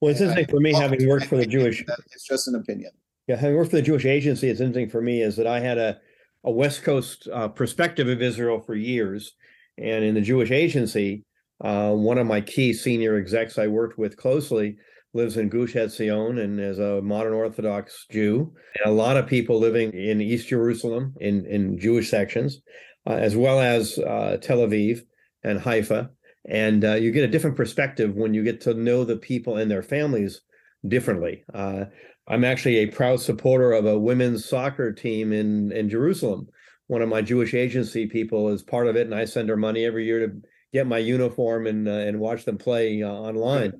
Well, 0.01 0.11
it's 0.11 0.19
interesting 0.19 0.47
for 0.47 0.59
me 0.59 0.73
having 0.73 1.07
worked 1.07 1.27
for 1.27 1.37
the 1.37 1.45
Jewish. 1.45 1.83
It's 2.11 2.27
just 2.27 2.49
an 2.49 2.55
opinion. 2.55 2.91
Yeah, 3.27 3.37
having 3.37 3.55
worked 3.55 3.71
for 3.71 3.77
the 3.77 3.81
Jewish 3.81 4.05
Agency, 4.05 4.49
it's 4.49 4.59
interesting 4.59 4.89
for 4.89 5.01
me 5.01 5.21
is 5.21 5.35
that 5.37 5.47
I 5.47 5.59
had 5.59 5.77
a 5.77 5.97
a 6.45 6.51
West 6.51 6.83
Coast 6.83 7.29
uh, 7.31 7.47
perspective 7.47 8.09
of 8.09 8.21
Israel 8.21 8.59
for 8.59 8.75
years, 8.75 9.31
and 9.77 10.03
in 10.03 10.13
the 10.13 10.21
Jewish 10.21 10.51
Agency, 10.51 11.23
uh, 11.63 11.91
one 11.91 12.17
of 12.17 12.27
my 12.27 12.41
key 12.41 12.73
senior 12.73 13.15
execs 13.15 13.57
I 13.57 13.67
worked 13.67 13.97
with 13.97 14.17
closely 14.17 14.75
lives 15.13 15.37
in 15.37 15.47
Gush 15.47 15.75
Etzion 15.75 16.43
and 16.43 16.59
is 16.59 16.79
a 16.79 17.01
modern 17.01 17.33
Orthodox 17.33 18.05
Jew. 18.11 18.51
And 18.83 18.91
a 18.91 18.95
lot 18.95 19.15
of 19.15 19.27
people 19.27 19.59
living 19.59 19.93
in 19.93 20.19
East 20.19 20.49
Jerusalem 20.49 21.13
in 21.19 21.45
in 21.45 21.79
Jewish 21.79 22.09
sections, 22.09 22.61
uh, 23.07 23.13
as 23.13 23.35
well 23.37 23.59
as 23.59 23.97
uh, 23.99 24.37
Tel 24.41 24.59
Aviv 24.59 25.01
and 25.43 25.59
Haifa. 25.59 26.09
And 26.49 26.83
uh, 26.83 26.95
you 26.95 27.11
get 27.11 27.23
a 27.23 27.31
different 27.31 27.55
perspective 27.55 28.15
when 28.15 28.33
you 28.33 28.43
get 28.43 28.59
to 28.61 28.73
know 28.73 29.05
the 29.05 29.15
people 29.15 29.55
and 29.55 29.71
their 29.71 29.83
families 29.83 30.41
differently. 30.85 31.43
Uh, 31.53 31.85
I'm 32.27 32.43
actually 32.43 32.77
a 32.77 32.87
proud 32.87 33.19
supporter 33.19 33.73
of 33.73 33.85
a 33.85 33.99
women's 33.99 34.45
soccer 34.45 34.91
team 34.91 35.33
in 35.33 35.71
in 35.71 35.89
Jerusalem. 35.89 36.47
One 36.87 37.01
of 37.01 37.09
my 37.09 37.21
Jewish 37.21 37.53
agency 37.53 38.07
people 38.07 38.49
is 38.49 38.61
part 38.61 38.87
of 38.87 38.95
it, 38.95 39.07
and 39.07 39.15
I 39.15 39.25
send 39.25 39.49
her 39.49 39.57
money 39.57 39.85
every 39.85 40.05
year 40.05 40.27
to 40.27 40.41
get 40.71 40.87
my 40.87 40.97
uniform 40.97 41.67
and 41.67 41.87
uh, 41.87 41.91
and 41.91 42.19
watch 42.19 42.45
them 42.45 42.57
play 42.57 43.03
uh, 43.03 43.09
online. 43.09 43.73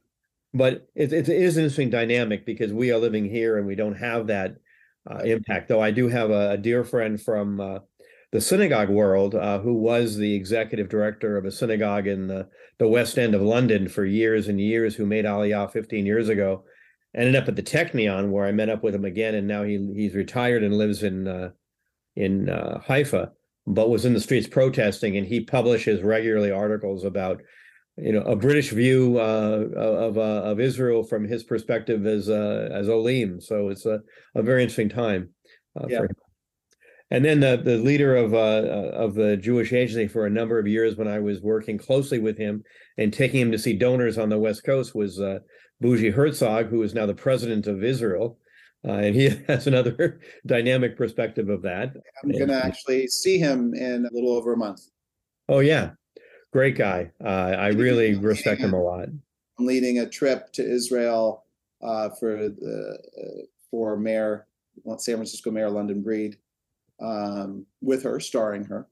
But 0.53 0.88
it, 0.93 1.12
it 1.12 1.29
is 1.29 1.58
an 1.58 1.63
interesting 1.63 1.89
dynamic 1.89 2.45
because 2.45 2.71
we 2.71 2.91
are 2.91 2.99
living 2.99 3.25
here 3.25 3.58
and 3.58 3.65
we 3.65 3.75
don't 3.75 3.95
have 3.95 4.27
that 4.27 4.58
uh, 5.10 5.19
impact. 5.19 5.67
Though 5.67 5.82
I 5.82 5.91
do 5.91 6.08
have 6.10 6.29
a, 6.29 6.51
a 6.51 6.58
dear 6.58 6.84
friend 6.84 7.19
from 7.19 7.60
uh, 7.60 7.79
the 8.32 8.41
synagogue 8.41 8.89
world, 8.89 9.36
uh, 9.36 9.60
who 9.60 9.73
was 9.73 10.15
the 10.17 10.36
executive 10.36 10.89
director 10.89 11.38
of 11.38 11.45
a 11.45 11.51
synagogue 11.51 12.08
in 12.08 12.27
the, 12.27 12.47
the 12.77 12.88
West 12.88 13.17
End 13.17 13.34
of 13.34 13.41
London 13.41 13.88
for 13.88 14.06
years 14.06 14.47
and 14.47 14.62
years, 14.62 14.95
who 14.95 15.06
made 15.06 15.25
Aliyah 15.25 15.71
15 15.71 16.06
years 16.06 16.29
ago. 16.29 16.63
Ended 17.15 17.36
up 17.36 17.47
at 17.47 17.56
the 17.56 17.63
Technion, 17.63 18.30
where 18.30 18.45
I 18.45 18.52
met 18.52 18.69
up 18.69 18.84
with 18.84 18.95
him 18.95 19.06
again, 19.06 19.36
and 19.36 19.47
now 19.47 19.63
he 19.63 19.91
he's 19.95 20.15
retired 20.15 20.63
and 20.63 20.78
lives 20.78 21.04
in 21.04 21.28
uh, 21.28 21.52
in 22.15 22.49
uh, 22.49 22.80
Haifa, 22.80 23.32
but 23.67 23.89
was 23.89 24.06
in 24.06 24.13
the 24.13 24.19
streets 24.19 24.47
protesting. 24.47 25.15
And 25.15 25.28
he 25.28 25.41
publishes 25.41 26.02
regularly 26.02 26.49
articles 26.49 27.04
about 27.04 27.41
you 27.97 28.13
know 28.13 28.21
a 28.21 28.36
British 28.36 28.71
view 28.71 29.19
uh, 29.19 29.65
of 29.76 30.17
uh, 30.17 30.41
of 30.43 30.60
Israel 30.60 31.04
from 31.04 31.26
his 31.26 31.43
perspective 31.43 32.08
as 32.08 32.30
uh, 32.30 32.69
as 32.71 32.89
Olim. 32.89 33.39
So 33.39 33.69
it's 33.69 33.86
a, 33.86 33.99
a 34.34 34.41
very 34.41 34.63
interesting 34.63 34.89
time 34.89 35.30
uh, 35.80 35.86
yeah. 35.88 35.99
for 35.99 36.06
him. 36.06 36.15
And 37.12 37.23
then 37.23 37.41
the, 37.41 37.62
the 37.63 37.78
leader 37.78 38.15
of 38.15 38.34
of 38.34 39.13
the 39.13 39.38
Jewish 39.38 39.71
Agency 39.71 40.08
for 40.08 40.26
a 40.26 40.32
number 40.32 40.58
of 40.58 40.67
years, 40.67 40.95
when 40.95 41.08
I 41.08 41.19
was 41.19 41.41
working 41.41 41.78
closely 41.78 42.17
with 42.17 42.39
him 42.39 42.63
and 42.97 43.13
taking 43.13 43.39
him 43.39 43.52
to 43.52 43.60
see 43.60 43.73
donors 43.73 44.17
on 44.17 44.30
the 44.30 44.39
West 44.39 44.63
Coast, 44.63 44.95
was 44.95 45.19
uh, 45.19 45.39
Bougie 45.81 46.12
Herzog, 46.12 46.67
who 46.67 46.81
is 46.83 46.93
now 46.93 47.05
the 47.05 47.13
president 47.13 47.67
of 47.67 47.83
Israel. 47.83 48.38
Uh, 48.86 48.93
and 48.93 49.15
he 49.15 49.29
has 49.47 49.67
another 49.67 50.19
dynamic 50.45 50.97
perspective 50.97 51.49
of 51.49 51.62
that. 51.62 51.95
I'm 52.23 52.31
going 52.31 52.47
to 52.47 52.65
actually 52.65 53.07
see 53.07 53.38
him 53.38 53.73
in 53.73 54.05
a 54.05 54.13
little 54.13 54.31
over 54.31 54.53
a 54.53 54.57
month. 54.57 54.81
Oh 55.49 55.59
yeah, 55.59 55.91
great 56.51 56.77
guy. 56.77 57.12
Uh, 57.23 57.27
I 57.27 57.67
really 57.69 58.15
respect 58.19 58.62
him 58.62 58.73
a 58.73 58.81
lot. 58.81 59.09
I'm 59.59 59.65
leading 59.65 59.99
a 59.99 60.09
trip 60.09 60.51
to 60.53 60.63
Israel 60.63 61.45
uh, 61.81 62.09
for 62.19 62.49
the 62.49 62.97
for 63.69 63.97
Mayor 63.97 64.47
San 64.97 65.15
Francisco 65.15 65.51
Mayor 65.51 65.69
London 65.69 66.01
Breed 66.01 66.38
um, 67.01 67.65
with 67.81 68.03
her, 68.03 68.19
starring 68.19 68.63
her, 68.65 68.88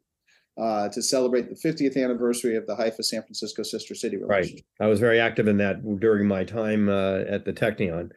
uh, 0.62 0.90
to 0.90 1.02
celebrate 1.02 1.50
the 1.50 1.56
50th 1.56 2.02
anniversary 2.02 2.56
of 2.56 2.68
the 2.68 2.76
Haifa 2.76 3.02
San 3.02 3.24
Francisco 3.24 3.64
Sister 3.64 3.96
City 3.96 4.18
relationship. 4.18 4.64
Right. 4.80 4.86
I 4.86 4.90
was 4.90 5.00
very 5.00 5.20
active 5.20 5.48
in 5.48 5.58
that 5.58 6.00
during 6.00 6.28
my 6.28 6.44
time 6.44 6.88
uh, 6.88 7.22
at 7.28 7.46
the 7.46 7.52
Technion. 7.52 8.12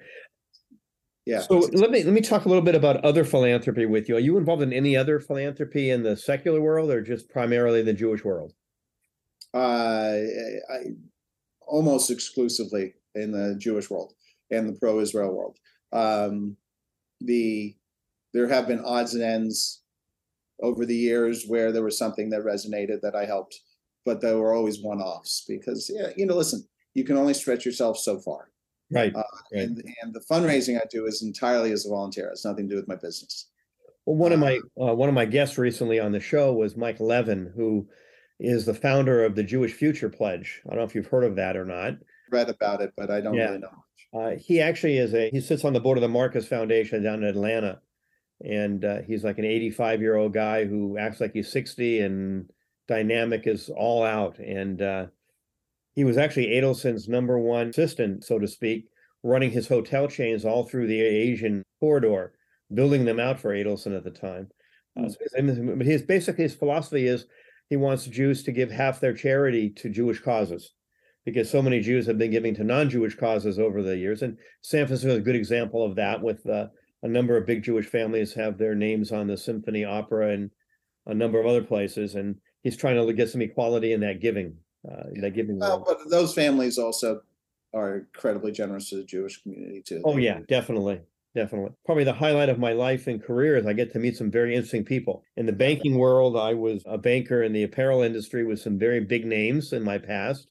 Yeah. 1.25 1.41
So 1.41 1.61
let 1.73 1.91
me 1.91 2.03
let 2.03 2.13
me 2.13 2.21
talk 2.21 2.45
a 2.45 2.49
little 2.49 2.63
bit 2.63 2.75
about 2.75 3.03
other 3.03 3.25
philanthropy 3.25 3.87
with 3.87 4.11
you. 4.11 4.17
Are 4.17 4.21
you 4.21 4.37
involved 4.37 4.63
in 4.63 4.75
any 4.75 4.95
other 4.95 5.21
philanthropy 5.21 5.89
in 5.89 6.03
the 6.03 6.19
secular 6.19 6.61
world, 6.61 6.91
or 6.91 7.01
just 7.01 7.31
primarily 7.31 7.81
the 7.81 7.95
Jewish 7.95 8.23
world? 8.23 8.53
Uh, 9.55 10.19
I, 10.71 10.81
almost 11.63 12.11
exclusively 12.11 12.93
in 13.15 13.33
the 13.33 13.57
Jewish 13.59 13.89
world 13.89 14.13
and 14.51 14.69
the 14.69 14.79
pro-Israel 14.79 15.35
world. 15.35 15.57
Um, 15.95 16.59
the 17.23 17.75
there 18.35 18.49
have 18.49 18.69
been 18.69 18.85
odds 18.85 19.15
and 19.15 19.23
ends 19.23 19.84
over 20.62 20.87
the 20.87 20.97
years 20.97 21.45
where 21.47 21.73
there 21.73 21.83
was 21.83 21.99
something 21.99 22.31
that 22.31 22.43
resonated 22.43 23.01
that 23.03 23.14
I 23.14 23.25
helped, 23.25 23.59
but 24.05 24.21
they 24.21 24.35
were 24.35 24.55
always 24.55 24.83
one 24.83 25.01
offs 25.01 25.45
because, 25.49 25.90
yeah, 25.93 26.09
you 26.17 26.27
know, 26.27 26.37
listen, 26.37 26.67
you 26.95 27.05
can 27.05 27.17
only 27.17 27.35
stretch 27.35 27.67
yourself 27.67 27.99
so 27.99 28.19
far. 28.19 28.51
Right. 28.90 29.14
Uh, 29.14 29.23
right. 29.53 29.62
And, 29.62 29.83
and 30.03 30.14
the 30.14 30.23
fundraising 30.31 30.77
I 30.77 30.85
do 30.90 31.07
is 31.07 31.23
entirely 31.23 31.73
as 31.73 31.87
a 31.87 31.88
volunteer. 31.88 32.29
It's 32.29 32.45
nothing 32.45 32.69
to 32.69 32.75
do 32.75 32.77
with 32.77 32.88
my 32.88 32.97
business. 32.97 33.49
Well, 34.07 34.17
one 34.17 34.33
of 34.33 34.38
my 34.38 34.61
uh, 34.79 34.90
uh, 34.90 34.95
one 34.95 35.09
of 35.09 35.14
my 35.14 35.25
guests 35.25 35.57
recently 35.57 35.99
on 35.99 36.12
the 36.12 36.21
show 36.21 36.53
was 36.53 36.77
Mike 36.77 37.01
Leven, 37.01 37.51
who 37.57 37.88
is 38.38 38.67
the 38.67 38.75
founder 38.75 39.25
of 39.25 39.35
the 39.35 39.43
Jewish 39.43 39.73
Future 39.73 40.11
Pledge. 40.11 40.61
I 40.67 40.71
don't 40.71 40.79
know 40.79 40.85
if 40.85 40.95
you've 40.95 41.07
heard 41.07 41.25
of 41.25 41.37
that 41.37 41.57
or 41.57 41.64
not. 41.64 41.95
Read 42.31 42.51
about 42.51 42.83
it, 42.83 42.93
but 42.97 43.11
I 43.11 43.21
don't 43.21 43.35
yeah. 43.35 43.47
really 43.47 43.59
know. 43.59 44.21
Uh, 44.21 44.37
he 44.37 44.61
actually 44.61 44.99
is 44.99 45.14
a 45.14 45.31
he 45.31 45.40
sits 45.40 45.64
on 45.64 45.73
the 45.73 45.81
board 45.81 45.97
of 45.99 46.03
the 46.03 46.09
Marcus 46.09 46.47
Foundation 46.47 47.03
down 47.03 47.23
in 47.23 47.29
Atlanta, 47.29 47.81
and 48.45 48.85
uh, 48.85 48.99
he's 49.07 49.25
like 49.25 49.39
an 49.39 49.45
85 49.45 50.01
year 50.01 50.17
old 50.17 50.35
guy 50.35 50.65
who 50.65 50.99
acts 50.99 51.21
like 51.21 51.33
he's 51.33 51.51
60 51.51 52.01
and 52.01 52.51
dynamic 52.87 53.47
is 53.47 53.71
all 53.75 54.05
out. 54.05 54.39
And 54.39 54.81
uh, 54.83 55.07
he 55.95 56.05
was 56.05 56.19
actually 56.19 56.49
adelson's 56.49 57.09
number 57.09 57.39
one 57.39 57.69
assistant 57.69 58.25
so 58.25 58.39
to 58.39 58.49
speak 58.49 58.89
running 59.23 59.51
his 59.51 59.69
hotel 59.69 60.09
chains 60.09 60.45
all 60.45 60.65
through 60.65 60.87
the 60.87 61.01
asian 61.01 61.63
corridor 61.81 62.33
building 62.75 63.05
them 63.05 63.21
out 63.21 63.39
for 63.39 63.55
adelson 63.55 63.97
at 63.97 64.05
the 64.05 64.11
time. 64.11 64.49
Uh, 64.99 65.09
so 65.09 65.17
his, 65.37 65.87
his 65.87 66.03
basically 66.03 66.45
his 66.45 66.55
philosophy 66.55 67.07
is 67.07 67.27
he 67.71 67.77
wants 67.77 68.07
jews 68.07 68.43
to 68.43 68.53
give 68.53 68.71
half 68.71 69.01
their 69.01 69.15
charity 69.15 69.71
to 69.71 69.89
jewish 69.89 70.21
causes 70.21 70.73
because 71.25 71.51
so 71.51 71.63
many 71.63 71.81
jews 71.81 72.07
have 72.07 72.19
been 72.19 72.31
giving 72.31 72.55
to 72.55 72.65
non-jewish 72.65 73.17
causes 73.17 73.59
over 73.59 73.83
the 73.83 73.97
years. 73.97 74.23
And 74.23 74.37
san 74.63 74.87
francisco 74.87 75.13
is 75.13 75.19
a 75.19 75.23
good 75.23 75.37
example 75.37 75.85
of 75.85 75.97
that 75.97 76.21
with 76.21 76.47
uh, 76.47 76.67
a 77.05 77.09
number 77.09 77.37
of 77.37 77.47
big 77.47 77.62
Jewish 77.62 77.87
families 77.87 78.33
have 78.33 78.57
their 78.57 78.75
names 78.75 79.12
on 79.12 79.27
the 79.27 79.37
symphony 79.37 79.85
opera 79.85 80.31
and 80.31 80.51
a 81.07 81.14
number 81.14 81.38
of 81.38 81.47
other 81.47 81.62
places, 81.62 82.14
and 82.14 82.37
he's 82.62 82.79
trying 82.79 82.97
to 82.97 83.12
get 83.12 83.29
some 83.29 83.43
equality 83.43 83.93
in 83.93 84.01
that 84.01 84.21
giving. 84.21 84.57
Uh, 84.90 85.05
that 85.21 85.35
giving. 85.35 85.59
Well, 85.59 85.85
but 85.87 85.99
those 86.09 86.35
families 86.35 86.79
also 86.79 87.21
are 87.75 87.99
incredibly 87.99 88.53
generous 88.53 88.88
to 88.88 88.97
the 88.97 89.05
Jewish 89.05 89.43
community 89.43 89.83
too. 89.83 90.01
Oh 90.05 90.17
yeah, 90.17 90.40
definitely. 90.49 91.01
Definitely. 91.35 91.73
Probably 91.85 92.05
the 92.05 92.12
highlight 92.12 92.49
of 92.49 92.61
my 92.61 92.73
life 92.73 93.09
and 93.09 93.23
career 93.23 93.57
is 93.57 93.67
I 93.67 93.73
get 93.73 93.93
to 93.93 93.99
meet 93.99 94.17
some 94.17 94.31
very 94.31 94.55
interesting 94.55 94.85
people. 94.85 95.25
In 95.37 95.47
the 95.47 95.53
banking 95.53 95.99
world, 95.99 96.37
I 96.37 96.55
was 96.55 96.85
a 96.87 96.97
banker 96.97 97.43
in 97.43 97.53
the 97.53 97.64
apparel 97.64 98.03
industry 98.03 98.45
with 98.45 98.61
some 98.61 98.79
very 98.79 99.01
big 99.01 99.27
names 99.27 99.73
in 99.73 99.83
my 99.83 99.99
past. 99.99 100.47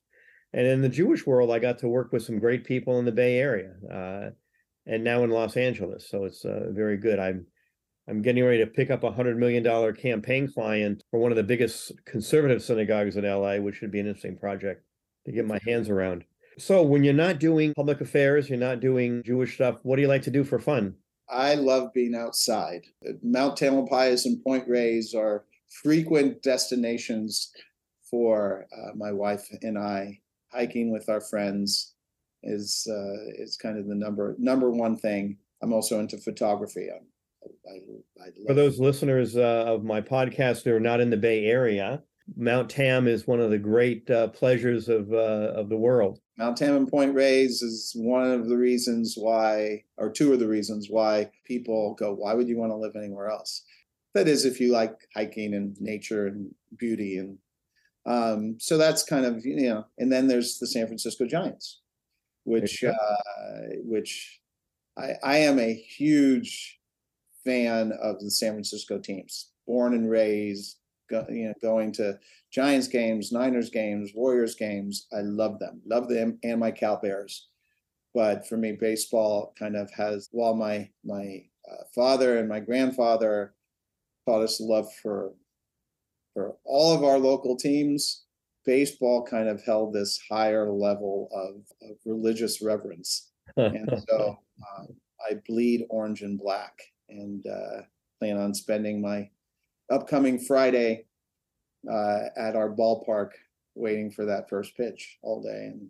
And 0.52 0.68
in 0.68 0.82
the 0.82 0.90
Jewish 0.90 1.26
world, 1.26 1.52
I 1.52 1.60
got 1.60 1.80
to 1.80 1.88
work 1.88 2.12
with 2.12 2.24
some 2.24 2.38
great 2.38 2.66
people 2.66 3.00
in 3.00 3.06
the 3.06 3.14
Bay 3.14 3.38
Area. 3.38 3.72
Uh, 3.90 4.32
and 4.86 5.04
now 5.04 5.24
in 5.24 5.30
Los 5.30 5.58
Angeles. 5.58 6.10
So 6.10 6.26
it's 6.26 6.46
uh, 6.46 6.68
very 6.70 6.98
good. 6.98 7.20
I'm 7.20 7.46
I'm 8.08 8.22
getting 8.22 8.44
ready 8.44 8.58
to 8.60 8.68
pick 8.68 8.92
up 8.92 9.04
a 9.04 9.12
hundred 9.12 9.38
million 9.38 9.64
dollar 9.64 9.94
campaign 9.94 10.52
client 10.52 11.04
for 11.10 11.20
one 11.20 11.32
of 11.32 11.38
the 11.38 11.44
biggest 11.44 11.94
conservative 12.06 12.62
synagogues 12.62 13.16
in 13.16 13.24
LA, 13.24 13.58
which 13.58 13.76
should 13.76 13.92
be 13.92 14.00
an 14.00 14.08
interesting 14.08 14.38
project 14.38 14.84
to 15.26 15.32
get 15.32 15.48
my 15.48 15.60
hands 15.66 15.90
around. 15.90 16.26
So 16.58 16.84
when 16.84 17.04
you're 17.04 17.14
not 17.14 17.40
doing 17.40 17.74
public 17.74 18.02
affairs, 18.02 18.50
you're 18.50 18.60
not 18.60 18.80
doing 18.80 19.24
Jewish 19.24 19.56
stuff, 19.56 19.78
what 19.84 19.96
do 19.96 20.02
you 20.02 20.08
like 20.08 20.22
to 20.24 20.32
do 20.32 20.44
for 20.44 20.60
fun? 20.60 20.96
I 21.30 21.56
love 21.56 21.94
being 21.94 22.14
outside. 22.14 22.84
Mount 23.24 23.58
Tamalpais 23.58 24.26
and 24.26 24.44
Point 24.44 24.68
Reyes 24.68 25.16
are 25.16 25.46
frequent 25.82 26.44
destinations 26.44 27.52
for 28.10 28.68
uh, 28.72 28.92
my 28.96 29.12
wife 29.12 29.48
and 29.64 29.78
I 29.78 30.20
hiking 30.52 30.92
with 30.92 31.10
our 31.10 31.22
friends 31.22 31.93
is 32.44 32.88
uh, 32.90 33.42
is 33.42 33.58
kind 33.58 33.78
of 33.78 33.88
the 33.88 33.96
number 33.96 34.36
number 34.38 34.70
one 34.70 34.98
thing. 34.98 35.38
I'm 35.62 35.74
also 35.74 36.00
into 36.00 36.18
photography. 36.18 36.90
I'm, 36.94 37.08
I, 37.68 38.24
I 38.24 38.30
For 38.48 38.54
those 38.54 38.80
listeners 38.80 39.36
uh, 39.36 39.66
of 39.68 39.84
my 39.84 40.02
podcast 40.02 40.64
who 40.64 40.74
are 40.76 40.80
not 40.80 41.02
in 41.02 41.10
the 41.10 41.18
Bay 41.18 41.46
Area, 41.46 42.04
Mount 42.36 42.70
Tam 42.70 43.08
is 43.08 43.28
one 43.28 43.40
of 43.40 43.50
the 43.50 43.58
great 43.58 44.10
uh, 44.10 44.28
pleasures 44.30 44.90
of 44.90 45.12
uh, 45.12 45.54
of 45.56 45.70
the 45.70 45.78
world. 45.78 46.20
Mount 46.38 46.58
Tam 46.58 46.76
and 46.76 46.88
Point 46.88 47.14
Reyes 47.14 47.62
is 47.62 47.92
one 47.96 48.32
of 48.32 48.50
the 48.50 48.58
reasons 48.58 49.16
why, 49.16 49.84
or 49.98 50.10
two 50.10 50.34
of 50.34 50.40
the 50.40 50.48
reasons 50.48 50.88
why 50.90 51.30
people 51.46 51.94
go, 51.94 52.14
why 52.14 52.34
would 52.34 52.48
you 52.48 52.58
want 52.58 52.72
to 52.72 52.76
live 52.76 52.96
anywhere 52.96 53.30
else? 53.30 53.64
That 54.16 54.28
is, 54.28 54.44
if 54.44 54.60
you 54.60 54.72
like 54.72 54.96
hiking 55.14 55.54
and 55.54 55.80
nature 55.80 56.28
and 56.28 56.54
beauty. 56.78 57.18
And 57.18 57.38
um, 58.08 58.58
so 58.60 58.80
that's 58.80 59.04
kind 59.04 59.26
of, 59.26 59.46
you 59.46 59.70
know, 59.70 59.86
and 60.00 60.12
then 60.12 60.28
there's 60.28 60.58
the 60.58 60.68
San 60.68 60.88
Francisco 60.88 61.26
Giants, 61.28 61.82
which, 62.44 62.84
uh, 62.84 62.94
which 63.84 64.40
I, 64.98 65.14
I 65.24 65.38
am 65.38 65.60
a 65.60 65.74
huge 65.74 66.80
fan 67.46 67.92
of 68.02 68.20
the 68.20 68.32
San 68.32 68.54
Francisco 68.54 68.98
teams, 69.00 69.52
born 69.68 69.94
and 69.94 70.10
raised, 70.10 70.78
go, 71.10 71.26
you 71.30 71.48
know, 71.48 71.54
going 71.62 71.92
to 71.94 72.18
Giants 72.52 72.88
games, 72.88 73.32
Niners 73.32 73.70
games, 73.70 74.12
Warriors 74.14 74.56
games. 74.56 75.08
I 75.12 75.22
love 75.22 75.60
them, 75.60 75.82
love 75.86 76.08
them, 76.08 76.40
and 76.44 76.60
my 76.60 76.72
Cal 76.72 76.98
Bears. 76.98 77.48
But 78.14 78.48
for 78.48 78.58
me, 78.58 78.74
baseball 78.74 79.54
kind 79.58 79.76
of 79.76 79.92
has. 79.92 80.30
While 80.32 80.54
my 80.54 80.90
my 81.04 81.46
uh, 81.70 81.84
father 81.96 82.38
and 82.38 82.48
my 82.48 82.60
grandfather 82.60 83.56
taught 84.28 84.44
us 84.44 84.60
love 84.60 84.94
for 85.02 85.34
for 86.34 86.56
all 86.64 86.94
of 86.94 87.04
our 87.04 87.18
local 87.18 87.56
teams, 87.56 88.23
baseball 88.66 89.26
kind 89.26 89.50
of 89.50 89.64
held 89.64 89.94
this 89.94 90.20
higher 90.30 90.72
level 90.72 91.30
of, 91.34 91.90
of 91.90 91.98
religious 92.06 92.62
reverence, 92.62 93.32
and 93.58 93.90
so 94.10 94.38
uh, 94.62 94.84
I 95.30 95.36
bleed 95.48 95.86
orange 95.90 96.22
and 96.22 96.40
black, 96.40 96.80
and 97.10 97.46
uh, 97.48 97.82
plan 98.20 98.38
on 98.38 98.54
spending 98.54 99.02
my 99.02 99.30
upcoming 99.92 100.40
Friday 100.40 101.06
uh, 101.92 102.20
at 102.38 102.56
our 102.56 102.70
ballpark 102.70 103.32
waiting 103.76 104.12
for 104.12 104.26
that 104.26 104.50
first 104.50 104.76
pitch 104.78 105.18
all 105.22 105.42
day. 105.42 105.72
And 105.72 105.90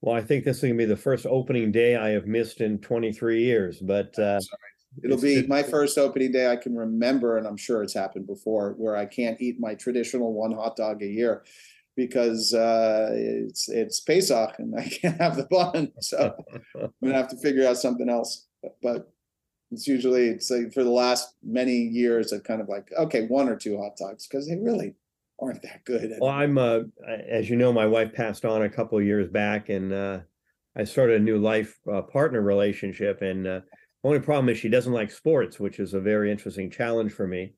well, 0.00 0.14
I 0.14 0.22
think 0.22 0.44
this 0.44 0.58
is 0.58 0.62
going 0.62 0.74
to 0.74 0.78
be 0.78 0.84
the 0.84 0.96
first 0.96 1.26
opening 1.26 1.72
day 1.72 1.96
I 1.96 2.10
have 2.10 2.26
missed 2.26 2.60
in 2.60 2.78
23 2.78 3.42
years, 3.42 3.78
but 3.80 4.16
uh, 4.18 4.40
it'll 5.02 5.20
be 5.20 5.46
my 5.46 5.62
first 5.62 5.98
opening 5.98 6.32
day 6.32 6.50
I 6.50 6.56
can 6.56 6.76
remember, 6.76 7.38
and 7.38 7.46
I'm 7.46 7.56
sure 7.56 7.82
it's 7.82 7.94
happened 7.94 8.26
before, 8.26 8.74
where 8.78 8.96
I 8.96 9.06
can't 9.06 9.40
eat 9.40 9.60
my 9.60 9.74
traditional 9.74 10.32
one 10.32 10.52
hot 10.52 10.76
dog 10.76 11.02
a 11.02 11.06
year 11.06 11.44
because 11.96 12.52
uh, 12.54 13.10
it's 13.12 13.68
it's 13.68 14.00
Pesach 14.00 14.58
and 14.58 14.78
I 14.78 14.88
can't 15.02 15.20
have 15.20 15.36
the 15.36 15.44
bun, 15.44 15.92
so 16.00 16.34
I'm 16.74 16.90
gonna 17.02 17.14
have 17.14 17.28
to 17.28 17.36
figure 17.38 17.66
out 17.66 17.78
something 17.78 18.08
else. 18.08 18.46
But, 18.82 19.10
it's 19.72 19.88
usually 19.88 20.28
it's 20.28 20.48
like 20.48 20.72
for 20.72 20.84
the 20.84 20.90
last 20.90 21.34
many 21.42 21.74
years 21.76 22.32
I've 22.32 22.44
kind 22.44 22.60
of 22.60 22.68
like 22.68 22.88
okay 22.96 23.26
one 23.26 23.48
or 23.48 23.56
two 23.56 23.76
hot 23.76 23.96
dogs 23.96 24.28
because 24.28 24.46
they 24.46 24.56
really 24.56 24.94
aren't 25.40 25.62
that 25.62 25.84
good. 25.84 26.12
Well, 26.20 26.30
I'm 26.30 26.56
uh, 26.58 26.80
as 27.28 27.50
you 27.50 27.56
know, 27.56 27.72
my 27.72 27.86
wife 27.86 28.12
passed 28.12 28.44
on 28.44 28.62
a 28.62 28.70
couple 28.70 28.98
of 28.98 29.04
years 29.04 29.28
back, 29.28 29.68
and 29.68 29.92
uh, 29.92 30.20
I 30.76 30.84
started 30.84 31.20
a 31.20 31.24
new 31.24 31.38
life 31.38 31.78
uh, 31.92 32.02
partner 32.02 32.42
relationship. 32.42 33.22
And 33.22 33.46
uh, 33.46 33.60
only 34.04 34.20
problem 34.20 34.48
is 34.48 34.58
she 34.58 34.68
doesn't 34.68 34.92
like 34.92 35.10
sports, 35.10 35.58
which 35.58 35.78
is 35.78 35.94
a 35.94 36.00
very 36.00 36.30
interesting 36.30 36.70
challenge 36.70 37.12
for 37.12 37.26
me. 37.26 37.54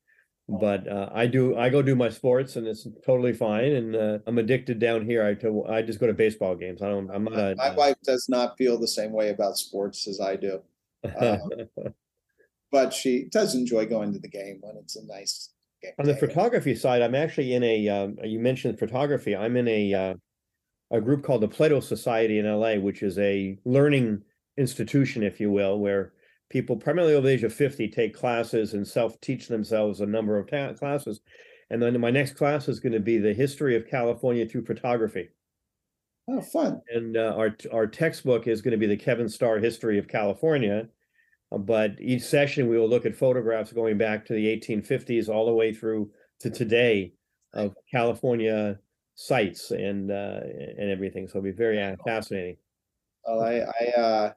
But 0.48 0.88
uh, 0.88 1.10
I 1.12 1.26
do, 1.26 1.58
I 1.58 1.68
go 1.68 1.82
do 1.82 1.94
my 1.94 2.08
sports, 2.08 2.56
and 2.56 2.66
it's 2.66 2.86
totally 3.04 3.34
fine. 3.34 3.72
And 3.72 3.94
uh, 3.94 4.18
I'm 4.26 4.38
addicted 4.38 4.78
down 4.78 5.04
here. 5.04 5.22
I 5.22 5.34
to, 5.34 5.66
I 5.66 5.82
just 5.82 6.00
go 6.00 6.06
to 6.06 6.14
baseball 6.14 6.56
games. 6.56 6.80
I 6.80 6.88
don't. 6.88 7.10
I'm 7.10 7.24
not. 7.24 7.38
A, 7.38 7.54
my 7.56 7.74
wife 7.74 7.96
does 8.02 8.30
not 8.30 8.56
feel 8.56 8.78
the 8.78 8.88
same 8.88 9.12
way 9.12 9.28
about 9.28 9.58
sports 9.58 10.08
as 10.08 10.20
I 10.20 10.36
do. 10.36 10.62
Um, 11.20 11.50
but 12.72 12.94
she 12.94 13.28
does 13.30 13.54
enjoy 13.54 13.84
going 13.84 14.10
to 14.14 14.18
the 14.18 14.28
game 14.28 14.58
when 14.62 14.76
it's 14.78 14.96
a 14.96 15.04
nice 15.04 15.50
game. 15.82 15.92
On 15.98 16.06
the 16.06 16.16
photography 16.16 16.74
side, 16.74 17.02
I'm 17.02 17.14
actually 17.14 17.52
in 17.52 17.62
a. 17.62 17.86
Um, 17.86 18.16
you 18.24 18.38
mentioned 18.38 18.78
photography. 18.78 19.36
I'm 19.36 19.54
in 19.54 19.68
a 19.68 19.92
uh, 19.92 20.14
a 20.90 21.00
group 21.02 21.24
called 21.24 21.42
the 21.42 21.48
Plato 21.48 21.80
Society 21.80 22.38
in 22.38 22.46
LA, 22.46 22.76
which 22.76 23.02
is 23.02 23.18
a 23.18 23.58
learning 23.66 24.22
institution, 24.56 25.22
if 25.22 25.40
you 25.40 25.50
will, 25.50 25.78
where 25.78 26.14
people 26.50 26.76
primarily 26.76 27.14
over 27.14 27.26
the 27.26 27.32
age 27.32 27.44
of 27.44 27.52
50 27.52 27.88
take 27.88 28.14
classes 28.14 28.74
and 28.74 28.86
self-teach 28.86 29.48
themselves 29.48 30.00
a 30.00 30.06
number 30.06 30.38
of 30.38 30.50
ta- 30.50 30.72
classes. 30.74 31.20
And 31.70 31.82
then 31.82 32.00
my 32.00 32.10
next 32.10 32.36
class 32.36 32.68
is 32.68 32.80
going 32.80 32.92
to 32.92 33.00
be 33.00 33.18
the 33.18 33.34
history 33.34 33.76
of 33.76 33.86
California 33.86 34.46
through 34.46 34.64
photography. 34.64 35.28
Oh, 36.30 36.40
fun! 36.40 36.82
And 36.94 37.16
uh, 37.16 37.34
our 37.36 37.56
our 37.72 37.86
textbook 37.86 38.46
is 38.46 38.60
going 38.60 38.72
to 38.72 38.78
be 38.78 38.86
the 38.86 38.96
Kevin 38.96 39.30
Starr 39.30 39.58
History 39.58 39.98
of 39.98 40.08
California, 40.08 40.86
uh, 41.50 41.58
but 41.58 41.92
each 41.98 42.22
session 42.22 42.68
we 42.68 42.78
will 42.78 42.88
look 42.88 43.06
at 43.06 43.16
photographs 43.16 43.72
going 43.72 43.96
back 43.96 44.26
to 44.26 44.34
the 44.34 44.44
1850s 44.44 45.30
all 45.30 45.46
the 45.46 45.54
way 45.54 45.72
through 45.72 46.10
to 46.40 46.50
today 46.50 47.14
of 47.54 47.74
California 47.90 48.78
sites 49.14 49.70
and 49.70 50.10
uh, 50.10 50.40
and 50.78 50.90
everything. 50.90 51.28
So 51.28 51.38
it'll 51.38 51.44
be 51.44 51.52
very 51.52 51.82
uh, 51.82 51.96
fascinating. 52.04 52.56
Well, 53.26 53.42
I, 53.42 53.64
I 53.80 54.00
uh, 54.00 54.32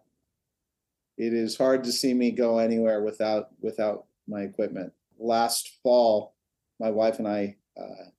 it 1.22 1.34
is 1.34 1.56
hard 1.56 1.84
to 1.84 1.92
see 1.92 2.16
me 2.16 2.32
go 2.32 2.58
anywhere 2.58 3.04
without 3.04 3.50
without 3.62 4.06
my 4.28 4.42
equipment. 4.42 4.92
Last 5.20 5.78
fall, 5.84 6.34
my 6.80 6.90
wife 6.90 7.20
and 7.20 7.28
I 7.28 7.58
uh, 7.80 8.10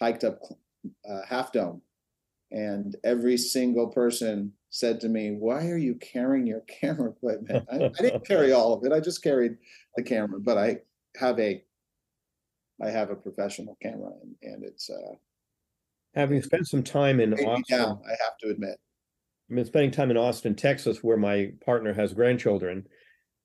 hiked 0.00 0.24
up 0.24 0.40
uh, 1.06 1.20
Half 1.28 1.52
Dome, 1.52 1.82
and 2.50 2.96
every 3.04 3.36
single 3.36 3.88
person 3.88 4.52
said 4.70 5.02
to 5.02 5.08
me, 5.10 5.32
"Why 5.32 5.68
are 5.68 5.76
you 5.76 5.96
carrying 5.96 6.46
your 6.46 6.60
camera 6.80 7.10
equipment?" 7.10 7.68
I, 7.70 7.76
I 7.76 8.02
didn't 8.02 8.26
carry 8.26 8.52
all 8.52 8.72
of 8.72 8.84
it. 8.84 8.92
I 8.92 9.00
just 9.00 9.22
carried 9.22 9.58
the 9.96 10.02
camera, 10.02 10.40
but 10.40 10.56
I 10.56 10.78
have 11.16 11.38
a 11.38 11.62
I 12.82 12.88
have 12.88 13.10
a 13.10 13.16
professional 13.16 13.76
camera, 13.82 14.12
and, 14.22 14.34
and 14.54 14.64
it's 14.64 14.88
uh, 14.88 15.14
having 16.14 16.40
spent 16.40 16.68
some 16.68 16.82
time 16.82 17.20
in 17.20 17.34
Austin. 17.34 17.64
Down, 17.68 18.00
I 18.06 18.12
have 18.12 18.38
to 18.40 18.48
admit. 18.48 18.78
I've 19.48 19.56
been 19.56 19.64
spending 19.64 19.90
time 19.92 20.10
in 20.10 20.16
Austin, 20.16 20.54
Texas, 20.56 21.02
where 21.02 21.16
my 21.16 21.52
partner 21.64 21.92
has 21.94 22.12
grandchildren. 22.12 22.86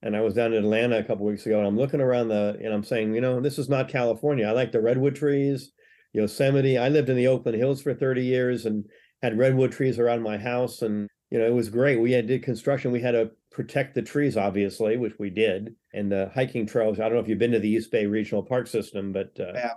And 0.02 0.16
I 0.16 0.22
was 0.22 0.34
down 0.34 0.54
in 0.54 0.64
Atlanta 0.64 0.98
a 0.98 1.04
couple 1.04 1.28
weeks 1.28 1.46
ago, 1.46 1.60
and 1.60 1.68
I'm 1.68 1.78
looking 1.78 2.02
around 2.02 2.30
the, 2.30 2.58
and 2.64 2.74
I'm 2.74 2.84
saying, 2.84 3.14
you 3.14 3.22
know, 3.22 3.40
this 3.40 3.60
is 3.60 3.70
not 3.70 3.88
California. 3.88 4.48
I 4.48 4.52
like 4.52 4.72
the 4.72 4.82
redwood 4.82 5.16
trees, 5.16 5.72
Yosemite. 6.14 6.80
I 6.80 6.90
lived 6.90 7.10
in 7.10 7.18
the 7.18 7.28
Oakland 7.28 7.58
Hills 7.58 7.84
for 7.84 7.94
30 7.94 8.26
years 8.26 8.66
and 8.66 8.86
had 9.22 9.38
redwood 9.38 9.72
trees 9.72 10.00
around 10.00 10.24
my 10.24 10.40
house, 10.40 10.82
and 10.82 11.08
you 11.30 11.38
know, 11.38 11.46
it 11.46 11.54
was 11.54 11.70
great. 11.70 12.02
We 12.02 12.12
had 12.12 12.26
did 12.26 12.42
construction. 12.42 12.92
We 12.92 13.00
had 13.02 13.12
to 13.12 13.32
protect 13.52 13.94
the 13.94 14.02
trees, 14.02 14.38
obviously, 14.38 14.98
which 14.98 15.14
we 15.20 15.30
did, 15.30 15.76
and 15.94 16.12
the 16.12 16.32
hiking 16.34 16.66
trails. 16.66 17.00
I 17.00 17.04
don't 17.04 17.14
know 17.14 17.20
if 17.20 17.28
you've 17.28 17.38
been 17.38 17.52
to 17.52 17.60
the 17.60 17.70
East 17.70 17.92
Bay 17.92 18.08
Regional 18.08 18.42
Park 18.42 18.66
System, 18.66 19.14
but 19.14 19.40
uh, 19.40 19.54
yeah. 19.54 19.74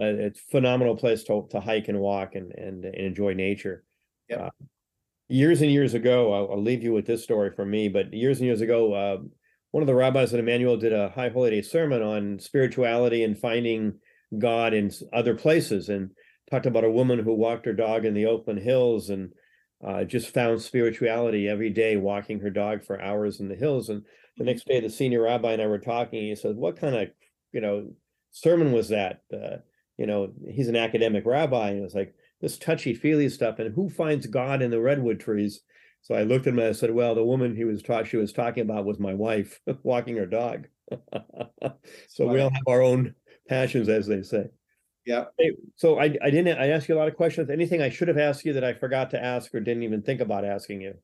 uh, 0.00 0.26
it's 0.26 0.40
phenomenal 0.50 0.96
place 0.96 1.22
to 1.24 1.46
to 1.50 1.60
hike 1.60 1.86
and 1.86 2.00
walk 2.00 2.34
and 2.34 2.52
and, 2.52 2.84
and 2.84 2.94
enjoy 2.96 3.34
nature. 3.34 3.84
Yep. 4.28 4.40
Uh, 4.40 4.50
years 5.28 5.62
and 5.62 5.70
years 5.70 5.94
ago, 5.94 6.32
I'll, 6.32 6.52
I'll, 6.52 6.62
leave 6.62 6.82
you 6.82 6.92
with 6.92 7.06
this 7.06 7.22
story 7.22 7.50
from 7.54 7.70
me. 7.70 7.88
But 7.88 8.12
years 8.12 8.38
and 8.38 8.46
years 8.46 8.60
ago, 8.60 8.94
uh, 8.94 9.18
one 9.70 9.82
of 9.82 9.86
the 9.86 9.94
rabbis 9.94 10.32
at 10.32 10.40
Emmanuel 10.40 10.76
did 10.76 10.92
a 10.92 11.10
High 11.10 11.28
Holy 11.28 11.50
Day 11.50 11.62
sermon 11.62 12.02
on 12.02 12.38
spirituality 12.38 13.22
and 13.22 13.38
finding 13.38 13.94
God 14.38 14.74
in 14.74 14.90
other 15.12 15.34
places, 15.34 15.88
and 15.88 16.10
talked 16.50 16.66
about 16.66 16.84
a 16.84 16.90
woman 16.90 17.18
who 17.18 17.34
walked 17.34 17.66
her 17.66 17.72
dog 17.72 18.04
in 18.04 18.14
the 18.14 18.26
Oakland 18.26 18.60
Hills 18.60 19.10
and 19.10 19.32
uh, 19.86 20.04
just 20.04 20.32
found 20.34 20.60
spirituality 20.60 21.48
every 21.48 21.70
day, 21.70 21.96
walking 21.96 22.40
her 22.40 22.50
dog 22.50 22.84
for 22.84 23.00
hours 23.00 23.40
in 23.40 23.48
the 23.48 23.54
hills. 23.54 23.88
And 23.88 24.02
the 24.36 24.44
next 24.44 24.66
day, 24.66 24.80
the 24.80 24.90
senior 24.90 25.22
rabbi 25.22 25.52
and 25.52 25.62
I 25.62 25.66
were 25.66 25.78
talking. 25.78 26.22
He 26.22 26.34
said, 26.34 26.56
"What 26.56 26.80
kind 26.80 26.94
of, 26.94 27.08
you 27.52 27.60
know, 27.60 27.90
sermon 28.30 28.72
was 28.72 28.88
that?" 28.88 29.22
Uh, 29.32 29.58
you 29.96 30.06
know, 30.06 30.32
he's 30.50 30.68
an 30.68 30.76
academic 30.76 31.26
rabbi, 31.26 31.70
and 31.70 31.80
it 31.80 31.82
was 31.82 31.94
like 31.94 32.14
this 32.40 32.58
touchy 32.58 32.94
feely 32.94 33.28
stuff. 33.28 33.58
And 33.58 33.74
who 33.74 33.88
finds 33.88 34.26
God 34.26 34.62
in 34.62 34.70
the 34.70 34.80
redwood 34.80 35.20
trees? 35.20 35.60
So 36.02 36.14
I 36.14 36.22
looked 36.22 36.46
at 36.46 36.52
him 36.52 36.58
and 36.58 36.68
I 36.68 36.72
said, 36.72 36.92
"Well, 36.92 37.14
the 37.14 37.24
woman 37.24 37.56
he 37.56 37.64
was 37.64 37.82
talking, 37.82 38.06
she 38.06 38.16
was 38.16 38.32
talking 38.32 38.62
about 38.62 38.84
was 38.84 38.98
my 38.98 39.14
wife 39.14 39.60
walking 39.82 40.16
her 40.16 40.26
dog." 40.26 40.68
so 42.08 42.26
we 42.26 42.40
all 42.40 42.50
have 42.50 42.62
our 42.66 42.82
own 42.82 43.14
passions, 43.48 43.88
as 43.88 44.06
they 44.06 44.22
say. 44.22 44.46
Yeah. 45.04 45.24
Hey, 45.38 45.52
so 45.76 45.98
I 45.98 46.16
I 46.22 46.30
didn't 46.30 46.58
I 46.58 46.68
asked 46.68 46.88
you 46.88 46.94
a 46.94 46.98
lot 46.98 47.08
of 47.08 47.16
questions. 47.16 47.50
Anything 47.50 47.82
I 47.82 47.88
should 47.88 48.08
have 48.08 48.18
asked 48.18 48.44
you 48.44 48.52
that 48.52 48.64
I 48.64 48.74
forgot 48.74 49.10
to 49.10 49.22
ask 49.22 49.54
or 49.54 49.60
didn't 49.60 49.82
even 49.82 50.02
think 50.02 50.20
about 50.20 50.44
asking 50.44 50.82
you 50.82 50.94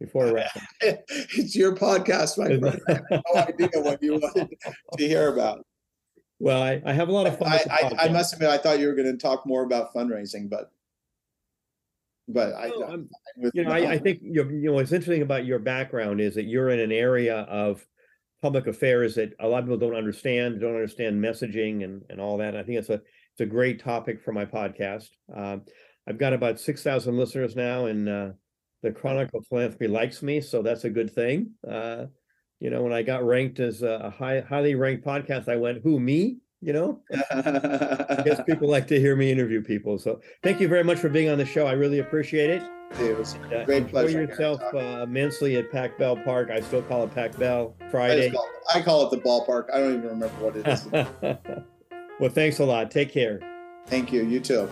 before 0.00 0.32
wrapping? 0.32 0.62
it's 0.80 1.54
your 1.54 1.74
podcast, 1.74 2.38
my 2.38 2.58
friend. 2.58 2.80
I 2.88 2.92
have 2.92 3.04
no 3.10 3.40
idea 3.40 3.82
what 3.82 4.02
you 4.02 4.14
wanted 4.14 4.54
to 4.96 5.08
hear 5.08 5.32
about. 5.32 5.66
Well, 6.38 6.62
I, 6.62 6.82
I 6.84 6.92
have 6.92 7.08
a 7.08 7.12
lot 7.12 7.26
of 7.26 7.38
fun. 7.38 7.48
I, 7.48 7.64
I, 7.70 8.04
I, 8.04 8.08
must 8.08 8.34
admit, 8.34 8.50
I 8.50 8.58
thought 8.58 8.78
you 8.78 8.88
were 8.88 8.94
going 8.94 9.10
to 9.10 9.16
talk 9.16 9.46
more 9.46 9.62
about 9.62 9.94
fundraising, 9.94 10.50
but 10.50 10.70
but 12.28 12.54
I, 12.54 12.68
well, 12.68 13.04
you 13.54 13.64
know, 13.64 13.70
I, 13.70 13.92
I 13.92 13.98
think 13.98 14.18
you 14.20 14.44
know 14.44 14.72
what's 14.72 14.92
interesting 14.92 15.22
about 15.22 15.46
your 15.46 15.60
background 15.60 16.20
is 16.20 16.34
that 16.34 16.44
you're 16.44 16.70
in 16.70 16.80
an 16.80 16.90
area 16.90 17.42
of 17.42 17.86
public 18.42 18.66
affairs 18.66 19.14
that 19.14 19.32
a 19.40 19.46
lot 19.46 19.60
of 19.60 19.66
people 19.66 19.78
don't 19.78 19.96
understand, 19.96 20.60
don't 20.60 20.74
understand 20.74 21.22
messaging 21.22 21.84
and, 21.84 22.02
and 22.10 22.20
all 22.20 22.36
that. 22.38 22.56
I 22.56 22.64
think 22.64 22.78
it's 22.78 22.90
a 22.90 22.94
it's 22.94 23.40
a 23.40 23.46
great 23.46 23.82
topic 23.82 24.22
for 24.22 24.32
my 24.32 24.44
podcast. 24.44 25.08
Um, 25.34 25.62
I've 26.08 26.18
got 26.18 26.32
about 26.32 26.58
six 26.58 26.82
thousand 26.82 27.16
listeners 27.16 27.54
now, 27.54 27.86
and 27.86 28.08
uh, 28.08 28.28
the 28.82 28.92
Chronicle 28.92 29.42
Philanthropy 29.48 29.86
likes 29.86 30.22
me, 30.22 30.40
so 30.40 30.62
that's 30.62 30.84
a 30.84 30.90
good 30.90 31.14
thing. 31.14 31.52
Uh, 31.68 32.06
you 32.60 32.70
know, 32.70 32.82
when 32.82 32.92
I 32.92 33.02
got 33.02 33.24
ranked 33.24 33.60
as 33.60 33.82
a 33.82 34.10
high, 34.10 34.40
highly 34.40 34.74
ranked 34.74 35.04
podcast, 35.04 35.48
I 35.48 35.56
went, 35.56 35.82
"Who 35.82 36.00
me?" 36.00 36.38
You 36.62 36.72
know, 36.72 37.00
I 37.30 38.22
guess 38.24 38.40
people 38.48 38.68
like 38.68 38.86
to 38.88 38.98
hear 38.98 39.14
me 39.14 39.30
interview 39.30 39.62
people. 39.62 39.98
So 39.98 40.20
thank 40.42 40.58
you 40.60 40.68
very 40.68 40.82
much 40.84 40.98
for 40.98 41.08
being 41.10 41.28
on 41.28 41.36
the 41.38 41.44
show. 41.44 41.66
I 41.66 41.72
really 41.72 41.98
appreciate 41.98 42.48
it. 42.50 42.62
It 43.00 43.16
was 43.18 43.34
Uh, 43.52 43.64
great 43.64 43.78
enjoy 43.82 43.90
pleasure. 43.90 44.22
yourself 44.22 44.62
uh, 44.72 45.02
immensely 45.02 45.56
at 45.56 45.70
Pac 45.70 45.98
Bell 45.98 46.16
Park. 46.16 46.50
I 46.50 46.60
still 46.60 46.82
call 46.82 47.04
it 47.04 47.14
Pac 47.14 47.36
Bell 47.36 47.74
Friday. 47.90 48.30
just 48.30 48.34
call 48.36 48.46
it, 48.46 48.76
I 48.78 48.82
call 48.82 49.04
it 49.06 49.10
the 49.10 49.18
ballpark. 49.22 49.66
I 49.74 49.78
don't 49.80 49.94
even 49.98 50.08
remember 50.08 50.34
what 50.40 50.56
it 50.56 50.66
is. 50.66 50.86
well, 52.20 52.30
thanks 52.30 52.58
a 52.60 52.64
lot. 52.64 52.90
Take 52.90 53.12
care. 53.12 53.40
Thank 53.86 54.12
you. 54.12 54.24
You 54.24 54.40
too. 54.40 54.68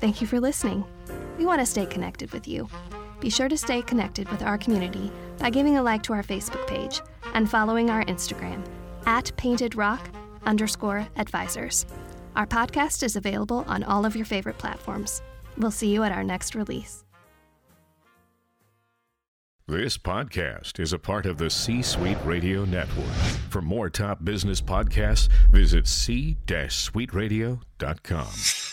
Thank 0.00 0.20
you 0.20 0.26
for 0.26 0.40
listening. 0.40 0.84
We 1.38 1.44
want 1.46 1.60
to 1.60 1.66
stay 1.66 1.86
connected 1.86 2.32
with 2.32 2.48
you. 2.48 2.68
Be 3.20 3.30
sure 3.30 3.48
to 3.48 3.56
stay 3.56 3.82
connected 3.82 4.28
with 4.30 4.42
our 4.42 4.56
community 4.58 5.12
by 5.40 5.50
giving 5.50 5.78
a 5.78 5.82
like 5.82 6.04
to 6.04 6.12
our 6.12 6.22
Facebook 6.22 6.64
page 6.68 7.00
and 7.34 7.50
following 7.50 7.90
our 7.90 8.04
Instagram 8.04 8.64
at 9.06 9.36
painted 9.36 9.74
rock 9.74 10.08
underscore 10.44 11.08
advisors. 11.16 11.86
Our 12.36 12.46
podcast 12.46 13.02
is 13.02 13.16
available 13.16 13.64
on 13.66 13.82
all 13.82 14.06
of 14.06 14.14
your 14.14 14.26
favorite 14.26 14.58
platforms. 14.58 15.22
We'll 15.58 15.72
see 15.72 15.92
you 15.92 16.04
at 16.04 16.12
our 16.12 16.22
next 16.22 16.54
release. 16.54 17.04
This 19.66 19.98
podcast 19.98 20.78
is 20.80 20.92
a 20.92 20.98
part 20.98 21.26
of 21.26 21.38
the 21.38 21.48
C 21.48 21.80
Suite 21.80 22.18
Radio 22.24 22.64
Network. 22.64 23.06
For 23.50 23.62
more 23.62 23.88
top 23.88 24.24
business 24.24 24.60
podcasts, 24.60 25.28
visit 25.52 25.86
c-suiteradio.com. 25.86 28.69